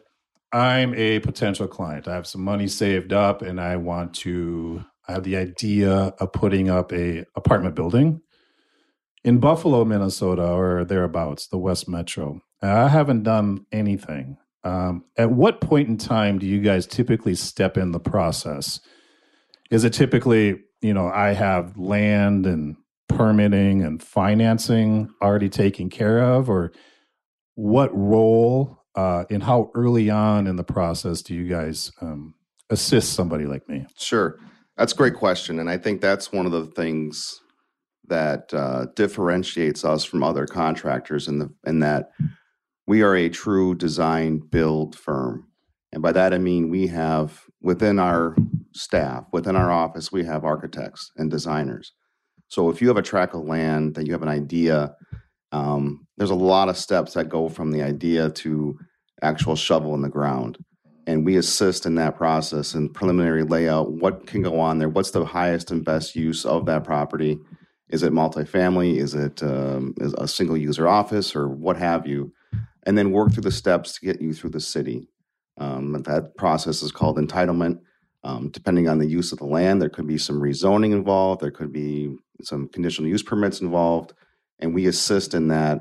I'm 0.52 0.94
a 0.94 1.20
potential 1.20 1.68
client. 1.68 2.08
I 2.08 2.14
have 2.14 2.26
some 2.26 2.42
money 2.42 2.66
saved 2.66 3.12
up, 3.12 3.42
and 3.42 3.60
I 3.60 3.76
want 3.76 4.14
to. 4.16 4.84
I 5.06 5.12
have 5.12 5.22
the 5.22 5.36
idea 5.36 5.92
of 5.92 6.32
putting 6.32 6.70
up 6.70 6.92
a 6.92 7.24
apartment 7.36 7.76
building 7.76 8.22
in 9.24 9.38
Buffalo, 9.38 9.84
Minnesota, 9.84 10.52
or 10.52 10.84
thereabouts, 10.84 11.46
the 11.46 11.58
West 11.58 11.88
Metro. 11.88 12.40
I 12.62 12.88
haven't 12.88 13.22
done 13.22 13.66
anything. 13.72 14.36
Um, 14.62 15.04
at 15.16 15.30
what 15.30 15.60
point 15.60 15.88
in 15.88 15.98
time 15.98 16.38
do 16.38 16.46
you 16.46 16.60
guys 16.60 16.86
typically 16.86 17.34
step 17.34 17.76
in 17.76 17.92
the 17.92 18.00
process? 18.00 18.80
Is 19.70 19.84
it 19.84 19.92
typically, 19.92 20.62
you 20.80 20.94
know, 20.94 21.08
I 21.08 21.32
have 21.32 21.76
land 21.76 22.46
and 22.46 22.76
permitting 23.08 23.82
and 23.82 24.02
financing 24.02 25.10
already 25.22 25.48
taken 25.48 25.90
care 25.90 26.20
of, 26.20 26.48
or 26.48 26.72
what 27.54 27.90
role 27.94 28.78
uh, 28.94 29.24
and 29.30 29.42
how 29.42 29.70
early 29.74 30.10
on 30.10 30.46
in 30.46 30.56
the 30.56 30.64
process 30.64 31.22
do 31.22 31.34
you 31.34 31.48
guys 31.48 31.92
um, 32.00 32.34
assist 32.70 33.12
somebody 33.12 33.44
like 33.46 33.68
me? 33.68 33.86
Sure, 33.98 34.38
that's 34.76 34.92
a 34.92 34.96
great 34.96 35.14
question, 35.14 35.58
and 35.58 35.68
I 35.68 35.76
think 35.76 36.00
that's 36.00 36.32
one 36.32 36.46
of 36.46 36.52
the 36.52 36.66
things 36.66 37.40
that 38.08 38.52
uh, 38.52 38.86
differentiates 38.94 39.84
us 39.84 40.04
from 40.04 40.22
other 40.22 40.46
contractors 40.46 41.28
in 41.28 41.38
the 41.38 41.52
in 41.66 41.80
that 41.80 42.10
we 42.86 43.02
are 43.02 43.16
a 43.16 43.28
true 43.28 43.74
design 43.74 44.38
build 44.38 44.96
firm. 44.96 45.48
And 45.92 46.02
by 46.02 46.12
that 46.12 46.34
I 46.34 46.38
mean 46.38 46.68
we 46.68 46.86
have 46.88 47.44
within 47.62 47.98
our 47.98 48.36
staff, 48.72 49.24
within 49.32 49.56
our 49.56 49.70
office, 49.70 50.12
we 50.12 50.24
have 50.24 50.44
architects 50.44 51.10
and 51.16 51.30
designers. 51.30 51.92
So 52.48 52.68
if 52.68 52.82
you 52.82 52.88
have 52.88 52.96
a 52.96 53.02
tract 53.02 53.34
of 53.34 53.44
land 53.44 53.94
that 53.94 54.06
you 54.06 54.12
have 54.12 54.22
an 54.22 54.28
idea, 54.28 54.94
um, 55.50 56.06
there's 56.16 56.30
a 56.30 56.34
lot 56.34 56.68
of 56.68 56.76
steps 56.76 57.14
that 57.14 57.28
go 57.28 57.48
from 57.48 57.70
the 57.70 57.82
idea 57.82 58.30
to 58.30 58.78
actual 59.22 59.56
shovel 59.56 59.94
in 59.94 60.02
the 60.02 60.08
ground. 60.08 60.58
And 61.06 61.24
we 61.24 61.36
assist 61.36 61.86
in 61.86 61.94
that 61.96 62.16
process 62.16 62.74
and 62.74 62.92
preliminary 62.92 63.44
layout. 63.44 63.92
What 63.92 64.26
can 64.26 64.42
go 64.42 64.58
on 64.60 64.78
there? 64.78 64.88
What's 64.88 65.10
the 65.10 65.24
highest 65.24 65.70
and 65.70 65.84
best 65.84 66.16
use 66.16 66.44
of 66.44 66.66
that 66.66 66.84
property? 66.84 67.38
Is 67.88 68.02
it 68.02 68.12
multifamily? 68.12 68.96
Is 68.96 69.14
it 69.14 69.42
um, 69.42 69.94
is 69.98 70.14
a 70.18 70.26
single 70.26 70.56
user 70.56 70.88
office 70.88 71.36
or 71.36 71.48
what 71.48 71.76
have 71.76 72.06
you? 72.06 72.32
And 72.84 72.96
then 72.98 73.12
work 73.12 73.32
through 73.32 73.42
the 73.42 73.52
steps 73.52 73.94
to 73.94 74.04
get 74.04 74.20
you 74.20 74.32
through 74.32 74.50
the 74.50 74.60
city. 74.60 75.08
Um, 75.58 75.92
that 76.02 76.36
process 76.36 76.82
is 76.82 76.92
called 76.92 77.18
entitlement. 77.18 77.80
Um, 78.24 78.50
depending 78.50 78.88
on 78.88 78.98
the 78.98 79.06
use 79.06 79.32
of 79.32 79.38
the 79.38 79.44
land, 79.44 79.80
there 79.80 79.90
could 79.90 80.06
be 80.06 80.18
some 80.18 80.40
rezoning 80.40 80.92
involved. 80.92 81.42
There 81.42 81.50
could 81.50 81.72
be 81.72 82.16
some 82.42 82.68
conditional 82.68 83.08
use 83.08 83.22
permits 83.22 83.60
involved, 83.60 84.14
and 84.58 84.74
we 84.74 84.86
assist 84.86 85.34
in 85.34 85.48
that 85.48 85.80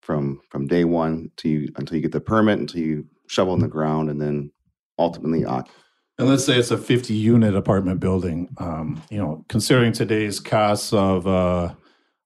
from 0.00 0.40
from 0.48 0.68
day 0.68 0.84
one 0.84 1.30
to 1.38 1.48
you, 1.48 1.68
until 1.76 1.96
you 1.96 2.02
get 2.02 2.12
the 2.12 2.20
permit, 2.20 2.60
until 2.60 2.80
you 2.80 3.06
shovel 3.26 3.54
in 3.54 3.60
the 3.60 3.68
ground, 3.68 4.08
and 4.08 4.20
then 4.20 4.52
ultimately 4.98 5.44
occupy. 5.44 5.72
And 6.20 6.28
let's 6.28 6.44
say 6.44 6.58
it's 6.58 6.70
a 6.70 6.76
50 6.76 7.14
unit 7.14 7.54
apartment 7.56 7.98
building. 7.98 8.50
Um, 8.58 9.02
you 9.10 9.16
know, 9.16 9.42
considering 9.48 9.92
today's 9.92 10.38
costs 10.38 10.92
of, 10.92 11.26
uh, 11.26 11.72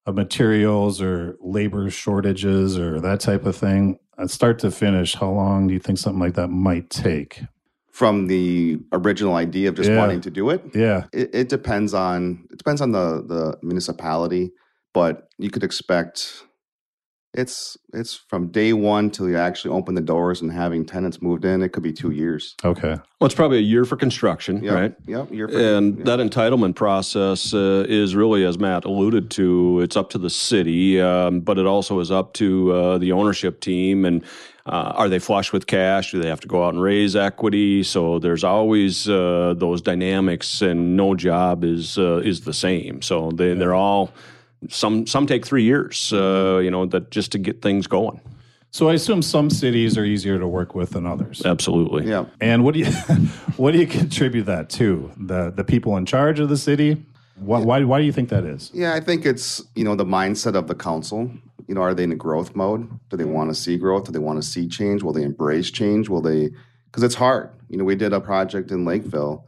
of 0.04 0.16
materials 0.16 1.00
or 1.00 1.36
labor 1.40 1.88
shortages 1.90 2.76
or 2.76 3.00
that 3.00 3.20
type 3.20 3.46
of 3.46 3.54
thing, 3.54 4.00
uh, 4.18 4.26
start 4.26 4.58
to 4.58 4.72
finish, 4.72 5.14
how 5.14 5.30
long 5.30 5.68
do 5.68 5.74
you 5.74 5.78
think 5.78 5.98
something 5.98 6.18
like 6.18 6.34
that 6.34 6.48
might 6.48 6.90
take? 6.90 7.40
From 7.92 8.26
the 8.26 8.78
original 8.92 9.36
idea 9.36 9.68
of 9.68 9.76
just 9.76 9.90
Yeah. 9.90 9.98
wanting 9.98 10.20
to 10.22 10.30
do 10.30 10.50
it, 10.50 10.64
Yeah. 10.74 11.04
it, 11.12 11.30
it 11.32 11.48
depends 11.48 11.94
on 11.94 12.48
it 12.50 12.58
depends 12.58 12.80
on 12.80 12.90
the 12.90 13.22
the 13.24 13.56
municipality, 13.62 14.50
but 14.92 15.28
you 15.38 15.50
could 15.50 15.62
expect 15.62 16.42
it's 17.34 17.76
it's 17.92 18.14
from 18.14 18.48
day 18.48 18.72
one 18.72 19.10
till 19.10 19.28
you 19.28 19.36
actually 19.36 19.74
open 19.74 19.94
the 19.94 20.00
doors 20.00 20.40
and 20.40 20.52
having 20.52 20.86
tenants 20.86 21.20
moved 21.20 21.44
in. 21.44 21.62
It 21.62 21.70
could 21.70 21.82
be 21.82 21.92
two 21.92 22.12
years. 22.12 22.54
Okay. 22.64 22.96
Well, 23.20 23.26
it's 23.26 23.34
probably 23.34 23.58
a 23.58 23.62
year 23.62 23.84
for 23.84 23.96
construction, 23.96 24.62
Yep, 24.62 24.74
right? 24.74 24.94
Yep. 25.06 25.28
You're 25.32 25.48
And 25.48 25.98
yeah. 25.98 26.04
that 26.04 26.18
entitlement 26.20 26.76
process 26.76 27.52
uh, 27.52 27.84
is 27.88 28.14
really, 28.14 28.44
as 28.44 28.58
Matt 28.58 28.84
alluded 28.84 29.30
to, 29.32 29.80
it's 29.80 29.96
up 29.96 30.10
to 30.10 30.18
the 30.18 30.30
city, 30.30 31.00
um, 31.00 31.40
but 31.40 31.58
it 31.58 31.66
also 31.66 32.00
is 32.00 32.10
up 32.10 32.34
to 32.34 32.72
uh, 32.72 32.98
the 32.98 33.12
ownership 33.12 33.60
team. 33.60 34.04
And 34.04 34.24
uh, 34.66 34.92
are 34.94 35.08
they 35.08 35.18
flush 35.18 35.52
with 35.52 35.66
cash? 35.66 36.12
Do 36.12 36.20
they 36.20 36.28
have 36.28 36.40
to 36.40 36.48
go 36.48 36.64
out 36.64 36.74
and 36.74 36.82
raise 36.82 37.16
equity? 37.16 37.82
So 37.82 38.18
there's 38.18 38.44
always 38.44 39.08
uh, 39.08 39.54
those 39.56 39.82
dynamics, 39.82 40.62
and 40.62 40.96
no 40.96 41.14
job 41.14 41.64
is 41.64 41.98
uh, 41.98 42.18
is 42.24 42.42
the 42.42 42.54
same. 42.54 43.02
So 43.02 43.30
they, 43.30 43.54
they're 43.54 43.74
all 43.74 44.12
some 44.70 45.06
some 45.06 45.26
take 45.26 45.46
three 45.46 45.64
years, 45.64 46.12
uh, 46.12 46.60
you 46.62 46.70
know, 46.70 46.86
that 46.86 47.10
just 47.10 47.32
to 47.32 47.38
get 47.38 47.62
things 47.62 47.86
going. 47.86 48.20
So 48.70 48.88
I 48.88 48.94
assume 48.94 49.22
some 49.22 49.50
cities 49.50 49.96
are 49.96 50.04
easier 50.04 50.36
to 50.36 50.48
work 50.48 50.74
with 50.74 50.90
than 50.90 51.06
others. 51.06 51.42
Absolutely. 51.44 52.08
yeah. 52.08 52.24
And 52.40 52.64
what 52.64 52.74
do 52.74 52.80
you 52.80 52.86
what 53.56 53.72
do 53.72 53.78
you 53.78 53.86
contribute 53.86 54.44
that 54.44 54.68
to? 54.70 55.12
The 55.16 55.50
the 55.50 55.64
people 55.64 55.96
in 55.96 56.06
charge 56.06 56.40
of 56.40 56.48
the 56.48 56.56
city? 56.56 57.04
Why, 57.36 57.58
why, 57.58 57.82
why 57.84 57.98
do 57.98 58.04
you 58.04 58.12
think 58.12 58.28
that 58.28 58.44
is? 58.44 58.70
Yeah, 58.74 58.94
I 58.94 59.00
think 59.00 59.26
it's 59.26 59.62
you 59.74 59.84
know 59.84 59.94
the 59.94 60.04
mindset 60.04 60.54
of 60.54 60.66
the 60.66 60.74
council. 60.74 61.30
You 61.68 61.74
know, 61.74 61.82
are 61.82 61.94
they 61.94 62.04
in 62.04 62.12
a 62.12 62.16
growth 62.16 62.54
mode? 62.54 62.88
Do 63.10 63.16
they 63.16 63.24
want 63.24 63.50
to 63.50 63.54
see 63.54 63.78
growth? 63.78 64.04
Do 64.04 64.12
they 64.12 64.18
want 64.18 64.42
to 64.42 64.46
see 64.46 64.68
change? 64.68 65.02
Will 65.02 65.12
they 65.12 65.22
embrace 65.22 65.70
change? 65.70 66.08
Will 66.08 66.20
they? 66.20 66.50
Because 66.86 67.02
it's 67.02 67.14
hard. 67.14 67.50
You 67.68 67.78
know, 67.78 67.84
we 67.84 67.94
did 67.94 68.12
a 68.12 68.20
project 68.20 68.70
in 68.70 68.84
Lakeville. 68.84 69.46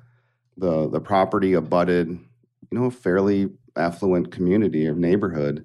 The 0.56 0.88
the 0.88 1.00
property 1.00 1.52
abutted, 1.52 2.08
you 2.08 2.78
know, 2.78 2.90
fairly 2.90 3.50
affluent 3.76 4.30
community 4.30 4.86
or 4.86 4.94
neighborhood, 4.94 5.64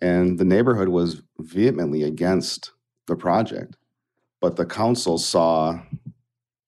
and 0.00 0.38
the 0.38 0.44
neighborhood 0.44 0.88
was 0.88 1.22
vehemently 1.38 2.02
against 2.02 2.72
the 3.06 3.16
project. 3.16 3.76
But 4.40 4.56
the 4.56 4.66
council 4.66 5.18
saw, 5.18 5.80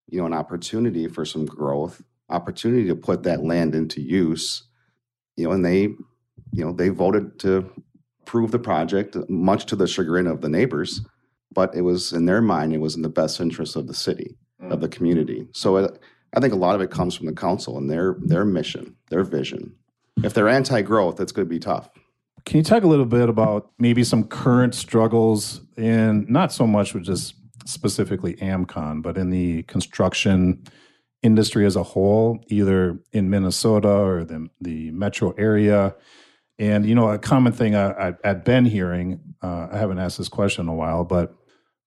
you 0.09 0.19
know, 0.21 0.27
an 0.27 0.35
opportunity 0.35 1.07
for 1.07 1.25
some 1.25 1.47
growth, 1.47 2.03
opportunity 2.29 2.89
to 2.89 2.97
put 2.97 3.23
that 3.23 3.45
land 3.45 3.75
into 3.75 4.01
use 4.01 4.65
you 5.41 5.47
know, 5.47 5.53
and 5.53 5.65
they, 5.65 5.81
you 6.53 6.65
know, 6.65 6.73
they 6.73 6.91
voted 6.91 7.39
to 7.41 7.71
approve 8.23 8.51
the 8.51 8.59
project, 8.59 9.17
much 9.31 9.65
to 9.67 9.77
the 9.77 9.87
chagrin 9.87 10.27
of 10.27 10.43
the 10.43 10.51
neighbors. 10.51 11.01
But 11.51 11.75
it 11.75 11.81
was 11.81 12.13
in 12.13 12.27
their 12.27 12.43
mind, 12.43 12.75
it 12.75 12.79
was 12.79 12.95
in 12.95 13.03
the 13.03 13.09
best 13.09 13.41
interest 13.41 13.75
of 13.75 13.87
the 13.87 13.95
city, 13.95 14.37
of 14.61 14.81
the 14.81 14.89
mm. 14.89 14.93
community. 14.93 15.49
So 15.53 15.79
it, 15.79 15.99
I 16.35 16.41
think 16.41 16.53
a 16.53 16.57
lot 16.57 16.75
of 16.75 16.83
it 16.83 16.91
comes 16.91 17.17
from 17.17 17.27
the 17.27 17.33
council 17.33 17.79
and 17.79 17.91
their 17.91 18.17
their 18.21 18.45
mission, 18.45 18.97
their 19.09 19.25
vision. 19.25 19.75
If 20.23 20.35
they're 20.35 20.49
anti-growth, 20.49 21.21
it's 21.21 21.33
going 21.33 21.47
to 21.47 21.51
be 21.51 21.59
tough. 21.59 21.89
Can 22.45 22.59
you 22.59 22.63
talk 22.63 22.83
a 22.83 22.87
little 22.87 23.07
bit 23.07 23.29
about 23.29 23.71
maybe 23.79 24.05
some 24.05 24.25
current 24.25 24.75
struggles 24.75 25.61
in 25.77 26.27
not 26.29 26.53
so 26.53 26.67
much 26.67 26.95
with 26.95 27.05
just 27.05 27.35
specifically 27.65 28.35
AmCon, 28.37 29.03
but 29.03 29.17
in 29.17 29.31
the 29.31 29.63
construction 29.65 30.65
industry 31.23 31.67
as 31.67 31.77
a 31.77 31.83
whole, 31.83 32.43
either 32.49 32.99
in 33.13 33.29
Minnesota 33.31 33.89
or 33.89 34.25
the, 34.25 34.49
the 34.61 34.91
metro 34.91 35.33
area? 35.33 35.95
And, 36.59 36.87
you 36.87 36.95
know, 36.95 37.11
a 37.11 37.19
common 37.19 37.53
thing 37.53 37.75
I've 37.75 38.45
been 38.45 38.67
hearing, 38.67 39.21
uh, 39.43 39.69
I 39.73 39.79
haven't 39.79 39.99
asked 39.99 40.19
this 40.19 40.29
question 40.29 40.67
in 40.67 40.69
a 40.69 40.75
while, 40.75 41.05
but 41.05 41.35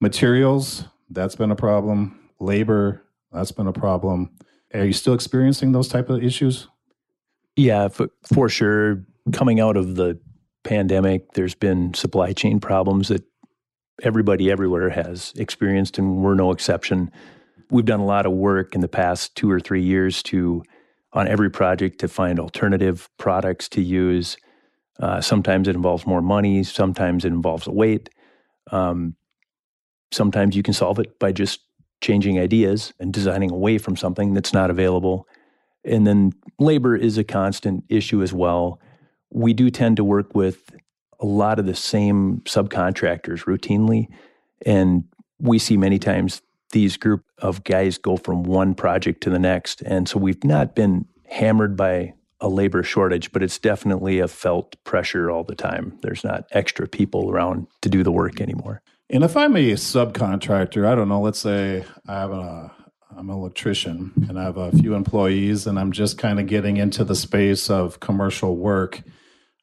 materials, 0.02 0.86
that's 1.10 1.36
been 1.36 1.52
a 1.52 1.56
problem. 1.56 2.30
Labor, 2.40 3.04
that's 3.32 3.52
been 3.52 3.68
a 3.68 3.74
problem. 3.74 4.32
Are 4.74 4.86
you 4.86 4.94
still 4.94 5.13
experiencing 5.13 5.72
those 5.72 5.88
type 5.88 6.10
of 6.10 6.24
issues? 6.24 6.68
Yeah, 7.55 7.88
for, 7.88 8.10
for 8.33 8.50
sure. 8.50 9.03
Coming 9.31 9.60
out 9.60 9.77
of 9.77 9.95
the 9.95 10.19
pandemic, 10.63 11.33
there's 11.33 11.55
been 11.55 11.93
supply 11.93 12.33
chain 12.33 12.60
problems 12.60 13.10
that 13.10 13.24
everybody 14.01 14.50
everywhere 14.50 14.89
has 14.89 15.33
experienced, 15.38 15.98
and 15.98 16.24
we're 16.24 16.33
no 16.33 16.51
exception. 16.51 17.12
We've 17.69 17.86
done 17.86 18.00
a 18.00 18.05
lot 18.05 18.25
of 18.25 18.33
work 18.33 18.75
in 18.75 18.81
the 18.81 18.88
past 18.88 19.36
two 19.36 19.50
or 19.50 19.60
three 19.60 19.83
years 19.83 20.24
to, 20.24 20.63
on 21.13 21.27
every 21.27 21.50
project, 21.50 22.00
to 22.00 22.07
find 22.07 22.39
alternative 22.39 23.10
products 23.17 23.69
to 23.69 23.81
use. 23.81 24.38
Uh, 25.00 25.22
sometimes 25.22 25.67
it 25.67 25.75
involves 25.75 26.05
more 26.05 26.22
money. 26.22 26.63
Sometimes 26.63 27.25
it 27.25 27.29
involves 27.29 27.67
weight. 27.67 28.10
Um, 28.72 29.15
sometimes 30.12 30.55
you 30.55 30.63
can 30.63 30.74
solve 30.74 31.00
it 31.00 31.17
by 31.19 31.31
just 31.31 31.62
changing 32.01 32.39
ideas 32.39 32.93
and 33.00 33.13
designing 33.13 33.51
away 33.51 33.77
from 33.77 33.95
something 33.95 34.33
that's 34.33 34.53
not 34.53 34.69
available. 34.69 35.27
And 35.86 36.08
then 36.08 36.32
labor 36.60 36.96
is 36.96 37.18
a 37.18 37.24
constant 37.24 37.84
issue 37.90 38.22
as 38.22 38.34
well. 38.34 38.80
We 39.30 39.54
do 39.54 39.70
tend 39.70 39.98
to 39.98 40.04
work 40.04 40.36
with 40.36 40.72
a 41.20 41.25
lot 41.25 41.60
of 41.60 41.66
the 41.66 41.75
same 41.75 42.42
subcontractors 42.42 43.46
routinely. 43.46 44.08
And 44.66 45.06
we 45.40 45.60
see 45.60 45.78
many 45.78 46.00
times 46.00 46.42
these 46.72 46.98
group 46.98 47.24
of 47.38 47.63
guys 47.63 47.98
go 47.98 48.18
from 48.18 48.44
one 48.44 48.75
project 48.75 49.22
to 49.22 49.30
the 49.30 49.40
next. 49.40 49.82
And 49.82 50.08
so 50.08 50.20
we've 50.20 50.44
not 50.44 50.75
been 50.75 51.06
hammered 51.30 51.75
by 51.78 52.13
a 52.42 52.50
labor 52.50 52.84
shortage, 52.84 53.32
but 53.32 53.42
it's 53.42 53.58
definitely 53.58 54.20
a 54.20 54.28
felt 54.28 54.75
pressure 54.84 55.32
all 55.32 55.44
the 55.44 55.56
time. 55.56 55.98
There's 56.02 56.24
not 56.24 56.46
extra 56.52 56.88
people 56.88 57.32
around 57.32 57.68
to 57.82 57.90
do 57.90 58.04
the 58.04 58.12
work 58.12 58.42
anymore. 58.42 58.82
And 59.10 59.24
if 59.24 59.38
I'm 59.38 59.56
a 59.56 59.72
subcontractor, 59.72 60.86
I 60.86 60.96
don't 60.96 61.08
know, 61.08 61.22
let's 61.22 61.40
say 61.40 61.86
I 62.08 62.13
have 62.13 62.32
a 62.32 62.72
I'm 63.17 63.29
an 63.29 63.36
electrician 63.36 64.12
and 64.27 64.39
I 64.39 64.43
have 64.43 64.58
a 64.58 64.72
few 64.72 64.96
employees 64.96 65.67
and 65.67 65.79
I'm 65.79 65.91
just 65.91 66.17
kind 66.17 66.39
of 66.39 66.48
getting 66.48 66.77
into 66.77 67.03
the 67.03 67.15
space 67.15 67.70
of 67.70 68.00
commercial 68.00 68.58
work. 68.58 69.01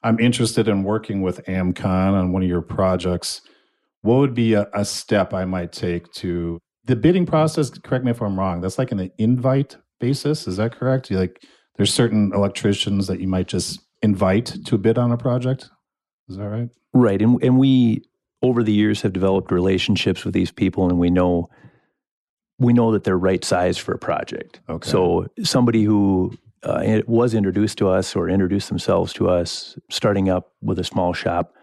I'm 0.03 0.19
interested 0.19 0.69
in 0.69 0.83
working 0.83 1.23
with 1.23 1.45
AmCon 1.47 2.13
on 2.13 2.33
one 2.33 2.43
of 2.43 2.49
your 2.49 2.63
projects. 2.63 3.41
What 4.03 4.17
would 4.17 4.35
be 4.35 4.55
a, 4.55 4.69
a 4.73 4.85
step 4.85 5.35
I 5.35 5.45
might 5.45 5.73
take 5.73 6.11
to 6.15 6.59
the 6.85 6.97
bidding 6.97 7.27
process? 7.27 7.71
Correct 7.71 8.05
me 8.05 8.11
if 8.11 8.23
I'm 8.23 8.39
wrong. 8.39 8.61
That's 8.61 8.79
like 8.79 8.93
an 8.93 9.11
invite 9.19 9.77
basis. 9.99 10.47
Is 10.47 10.57
that 10.57 10.75
correct? 10.75 11.11
You 11.11 11.19
like 11.19 11.43
there's 11.77 11.93
certain 11.93 12.33
electricians 12.35 13.07
that 13.09 13.21
you 13.21 13.29
might 13.29 13.49
just 13.49 13.81
invite 14.03 14.47
to 14.67 14.79
bid 14.79 14.97
on 14.97 15.13
a 15.13 15.19
project. 15.19 15.69
Is 16.29 16.37
that 16.37 16.49
right? 16.49 16.69
Right. 16.95 17.21
And 17.21 17.43
and 17.43 17.59
we 17.59 18.03
over 18.43 18.63
the 18.63 18.73
years 18.73 19.03
have 19.03 19.13
developed 19.13 19.51
relationships 19.51 20.25
with 20.25 20.33
these 20.33 20.51
people 20.51 20.89
and 20.89 20.99
we 20.99 21.11
know 21.11 21.51
we 22.61 22.73
know 22.73 22.93
that 22.93 23.03
they're 23.03 23.19
right 23.19 23.45
size 23.45 23.79
for 23.79 23.93
a 23.93 23.99
project. 23.99 24.61
Okay. 24.69 24.89
So 24.89 25.27
somebody 25.43 25.83
who 25.83 26.33
uh, 26.63 27.01
was 27.07 27.35
introduced 27.35 27.79
to 27.79 27.89
us 27.89 28.15
or 28.15 28.29
introduced 28.29 28.69
themselves 28.69 29.13
to 29.15 29.29
us 29.29 29.79
starting 29.89 30.29
up 30.29 30.53
with 30.63 30.79
a 30.79 30.85
small 30.85 31.13
shop 31.13 31.55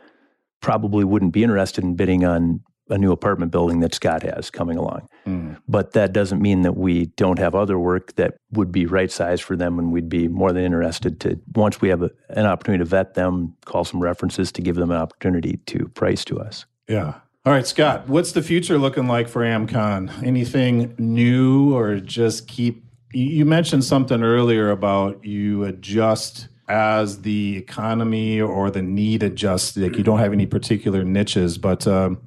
probably 0.59 1.05
wouldn't 1.05 1.33
be 1.33 1.43
interested 1.43 1.83
in 1.83 1.95
bidding 1.95 2.25
on 2.25 2.61
a 2.89 2.97
new 2.97 3.11
apartment 3.11 3.51
building 3.51 3.81
that 3.81 3.93
Scott 3.93 4.23
has 4.23 4.49
coming 4.49 4.77
along. 4.77 5.07
Mm. 5.25 5.57
But 5.67 5.91
that 5.91 6.13
doesn't 6.13 6.41
mean 6.41 6.61
that 6.61 6.77
we 6.77 7.07
don't 7.17 7.37
have 7.37 7.53
other 7.53 7.77
work 7.77 8.15
that 8.15 8.35
would 8.51 8.71
be 8.71 8.85
right 8.85 9.11
size 9.11 9.41
for 9.41 9.55
them 9.55 9.77
and 9.77 9.91
we'd 9.91 10.09
be 10.09 10.27
more 10.27 10.53
than 10.53 10.63
interested 10.63 11.19
to 11.21 11.39
once 11.53 11.81
we 11.81 11.89
have 11.89 12.01
a, 12.01 12.11
an 12.29 12.45
opportunity 12.45 12.83
to 12.83 12.89
vet 12.89 13.13
them, 13.13 13.55
call 13.65 13.83
some 13.83 14.01
references 14.01 14.51
to 14.53 14.61
give 14.61 14.75
them 14.77 14.89
an 14.89 14.97
opportunity 14.97 15.57
to 15.67 15.87
price 15.89 16.23
to 16.25 16.39
us. 16.39 16.65
Yeah. 16.87 17.15
All 17.47 17.53
right, 17.53 17.65
Scott, 17.65 18.09
what's 18.09 18.33
the 18.33 18.41
future 18.41 18.77
looking 18.77 19.07
like 19.07 19.29
for 19.29 19.41
AmCon? 19.41 20.21
Anything 20.21 20.93
new 20.97 21.73
or 21.73 22.01
just 22.01 22.45
keep 22.45 22.83
you 23.13 23.45
mentioned 23.45 23.85
something 23.85 24.21
earlier 24.21 24.69
about 24.69 25.23
you 25.23 25.63
adjust 25.63 26.49
as 26.67 27.21
the 27.21 27.55
economy 27.55 28.41
or 28.41 28.69
the 28.69 28.81
need 28.81 29.23
adjusts. 29.23 29.77
Like 29.77 29.95
you 29.95 30.03
don't 30.03 30.19
have 30.19 30.33
any 30.33 30.45
particular 30.45 31.05
niches, 31.05 31.57
but 31.57 31.87
um, 31.87 32.21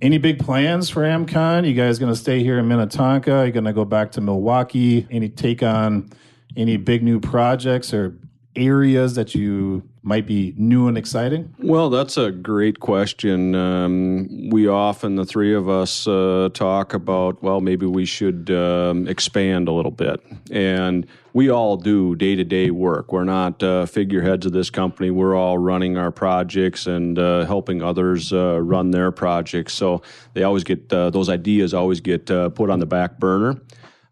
any 0.00 0.16
big 0.16 0.38
plans 0.38 0.88
for 0.88 1.02
AmCon? 1.02 1.68
You 1.68 1.74
guys 1.74 1.98
going 1.98 2.10
to 2.10 2.18
stay 2.18 2.42
here 2.42 2.58
in 2.58 2.66
Minnetonka? 2.66 3.30
Are 3.30 3.44
you 3.44 3.52
going 3.52 3.64
to 3.64 3.74
go 3.74 3.84
back 3.84 4.12
to 4.12 4.22
Milwaukee? 4.22 5.06
Any 5.10 5.28
take 5.28 5.62
on 5.62 6.08
any 6.56 6.78
big 6.78 7.02
new 7.02 7.20
projects 7.20 7.92
or 7.92 8.16
areas 8.56 9.16
that 9.16 9.34
you 9.34 9.86
might 10.04 10.26
be 10.26 10.54
new 10.56 10.86
and 10.86 10.98
exciting? 10.98 11.54
Well, 11.58 11.88
that's 11.88 12.16
a 12.18 12.30
great 12.30 12.78
question. 12.78 13.54
Um, 13.54 14.50
we 14.50 14.68
often, 14.68 15.16
the 15.16 15.24
three 15.24 15.54
of 15.54 15.68
us, 15.68 16.06
uh, 16.06 16.50
talk 16.52 16.92
about, 16.92 17.42
well, 17.42 17.62
maybe 17.62 17.86
we 17.86 18.04
should 18.04 18.50
um, 18.50 19.08
expand 19.08 19.66
a 19.66 19.72
little 19.72 19.90
bit. 19.90 20.22
And 20.50 21.06
we 21.32 21.50
all 21.50 21.76
do 21.78 22.14
day 22.14 22.36
to 22.36 22.44
day 22.44 22.70
work. 22.70 23.12
We're 23.12 23.24
not 23.24 23.62
uh, 23.62 23.86
figureheads 23.86 24.44
of 24.44 24.52
this 24.52 24.68
company. 24.68 25.10
We're 25.10 25.34
all 25.34 25.56
running 25.56 25.96
our 25.96 26.10
projects 26.10 26.86
and 26.86 27.18
uh, 27.18 27.46
helping 27.46 27.82
others 27.82 28.32
uh, 28.32 28.60
run 28.60 28.90
their 28.90 29.10
projects. 29.10 29.72
So 29.72 30.02
they 30.34 30.42
always 30.42 30.64
get, 30.64 30.92
uh, 30.92 31.10
those 31.10 31.30
ideas 31.30 31.72
always 31.72 32.00
get 32.00 32.30
uh, 32.30 32.50
put 32.50 32.68
on 32.68 32.78
the 32.78 32.86
back 32.86 33.18
burner. 33.18 33.60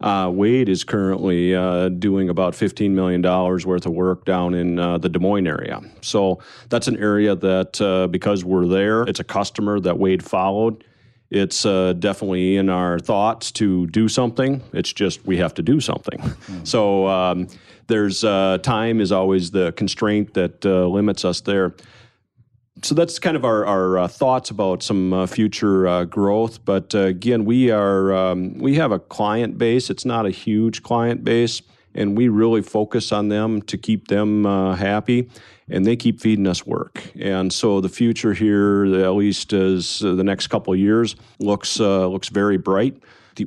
Uh, 0.02 0.28
Wayde 0.28 0.68
is 0.68 0.84
currently 0.84 1.54
uh, 1.54 1.88
doing 1.88 2.28
about 2.28 2.54
$15 2.54 2.90
million 2.90 3.22
worth 3.22 3.86
of 3.86 3.92
work 3.92 4.24
down 4.24 4.54
in 4.54 4.78
uh, 4.78 4.98
the 4.98 5.08
Des 5.08 5.18
Moines 5.18 5.46
area. 5.46 5.80
So 6.00 6.40
that's 6.68 6.88
an 6.88 6.96
area 6.98 7.34
that, 7.36 7.80
uh, 7.80 8.08
because 8.08 8.44
we're 8.44 8.66
there, 8.66 9.02
it's 9.02 9.20
a 9.20 9.24
customer 9.24 9.78
that 9.80 9.94
Wayde 9.94 10.22
followed. 10.22 10.84
It's 11.30 11.64
uh, 11.64 11.94
definitely 11.94 12.56
in 12.56 12.68
our 12.68 12.98
thoughts 12.98 13.52
to 13.52 13.86
do 13.86 14.08
something. 14.08 14.62
It's 14.74 14.92
just 14.92 15.24
we 15.24 15.38
have 15.38 15.54
to 15.54 15.62
do 15.62 15.80
something. 15.80 16.18
Mm. 16.18 16.66
So 16.66 17.06
um, 17.06 17.48
there's 17.86 18.22
uh, 18.22 18.58
time 18.62 19.00
is 19.00 19.12
always 19.12 19.50
the 19.50 19.72
constraint 19.72 20.34
that 20.34 20.64
limits 20.64 21.24
us 21.24 21.40
there 21.40 21.74
so 22.84 22.94
that's 22.94 23.18
kind 23.18 23.36
of 23.36 23.44
our, 23.44 23.64
our 23.64 23.98
uh, 23.98 24.08
thoughts 24.08 24.50
about 24.50 24.82
some 24.82 25.12
uh, 25.12 25.26
future 25.26 25.86
uh, 25.86 26.04
growth. 26.04 26.64
But 26.64 26.94
uh, 26.94 27.00
again, 27.00 27.44
we 27.44 27.70
are 27.70 28.12
um, 28.12 28.54
we 28.54 28.74
have 28.74 28.92
a 28.92 28.98
client 28.98 29.56
base. 29.56 29.88
It's 29.88 30.04
not 30.04 30.26
a 30.26 30.30
huge 30.30 30.82
client 30.82 31.24
base, 31.24 31.62
and 31.94 32.16
we 32.16 32.28
really 32.28 32.62
focus 32.62 33.12
on 33.12 33.28
them 33.28 33.62
to 33.62 33.78
keep 33.78 34.08
them 34.08 34.46
uh, 34.46 34.74
happy, 34.74 35.28
and 35.68 35.86
they 35.86 35.94
keep 35.94 36.20
feeding 36.20 36.46
us 36.46 36.66
work. 36.66 37.02
And 37.20 37.52
so 37.52 37.80
the 37.80 37.88
future 37.88 38.34
here, 38.34 38.84
at 39.04 39.14
least 39.14 39.52
as 39.52 40.02
uh, 40.04 40.14
the 40.14 40.24
next 40.24 40.48
couple 40.48 40.72
of 40.72 40.78
years, 40.78 41.14
looks 41.38 41.78
looks 41.78 42.28
very 42.28 42.58
bright. 42.58 42.96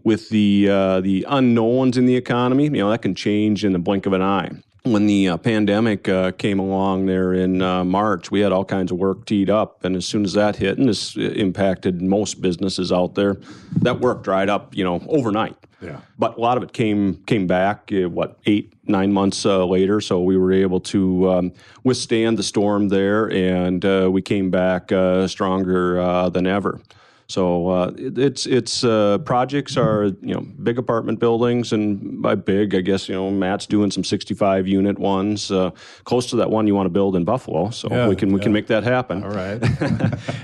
with 0.03 0.29
the 0.29 0.65
the 1.01 1.25
unknowns 1.27 1.97
in 1.97 2.05
the 2.05 2.15
economy, 2.15 2.65
you 2.65 2.69
know 2.71 2.89
that 2.89 3.01
can 3.01 3.15
change 3.15 3.65
in 3.65 3.73
the 3.73 3.79
blink 3.79 4.05
of 4.05 4.13
an 4.13 4.21
eye 4.21 4.49
when 4.85 5.07
the 5.07 5.29
uh, 5.29 5.37
pandemic 5.37 6.07
uh, 6.07 6.31
came 6.31 6.59
along 6.59 7.07
there 7.07 7.33
in 7.33 7.61
uh, 7.61 7.83
March, 7.83 8.29
we 8.29 8.39
had 8.39 8.51
all 8.51 8.63
kinds 8.63 8.91
of 8.91 8.97
work 8.97 9.25
teed 9.25 9.49
up, 9.49 9.83
and 9.83 9.95
as 9.95 10.05
soon 10.05 10.23
as 10.23 10.33
that 10.33 10.55
hit, 10.55 10.77
and 10.77 10.87
this 10.87 11.17
impacted 11.17 12.01
most 12.01 12.39
businesses 12.41 12.91
out 12.91 13.15
there, 13.15 13.37
that 13.81 13.99
work 13.99 14.23
dried 14.23 14.47
up, 14.47 14.75
you 14.75 14.83
know, 14.83 15.03
overnight. 15.09 15.55
Yeah. 15.81 16.01
But 16.17 16.37
a 16.37 16.39
lot 16.39 16.57
of 16.57 16.63
it 16.63 16.71
came 16.71 17.15
came 17.25 17.47
back. 17.47 17.91
Uh, 17.91 18.09
what 18.09 18.39
eight 18.45 18.73
nine 18.87 19.11
months 19.11 19.45
uh, 19.45 19.65
later, 19.65 19.99
so 20.01 20.21
we 20.21 20.37
were 20.37 20.51
able 20.51 20.79
to 20.81 21.29
um, 21.31 21.53
withstand 21.83 22.37
the 22.37 22.43
storm 22.43 22.89
there, 22.89 23.31
and 23.31 23.83
uh, 23.83 24.09
we 24.11 24.21
came 24.21 24.51
back 24.51 24.91
stronger 25.27 26.29
than 26.29 26.47
ever. 26.47 26.79
So 27.27 27.69
uh, 27.69 27.91
it's 27.97 28.45
it's 28.45 28.83
uh, 28.83 29.17
projects 29.19 29.77
are 29.77 30.05
you 30.21 30.33
know 30.35 30.41
big 30.41 30.77
apartment 30.77 31.19
buildings, 31.19 31.73
and 31.73 32.21
by 32.21 32.35
big, 32.35 32.75
I 32.75 32.81
guess 32.81 33.09
you 33.09 33.15
know 33.15 33.31
Matt's 33.31 33.65
doing 33.65 33.89
some 33.89 34.03
65 34.03 34.67
unit 34.67 34.99
ones, 34.99 35.49
uh, 35.49 35.71
close 36.03 36.27
to 36.27 36.35
that 36.35 36.51
one 36.51 36.67
you 36.67 36.75
want 36.75 36.85
to 36.85 36.91
build 36.91 37.15
in 37.15 37.23
Buffalo. 37.23 37.71
So 37.71 37.87
yeah, 37.89 38.07
we 38.07 38.15
can 38.15 38.31
we 38.31 38.39
yeah. 38.39 38.43
can 38.43 38.53
make 38.53 38.67
that 38.67 38.83
happen. 38.83 39.23
All 39.23 39.31
right. 39.31 39.59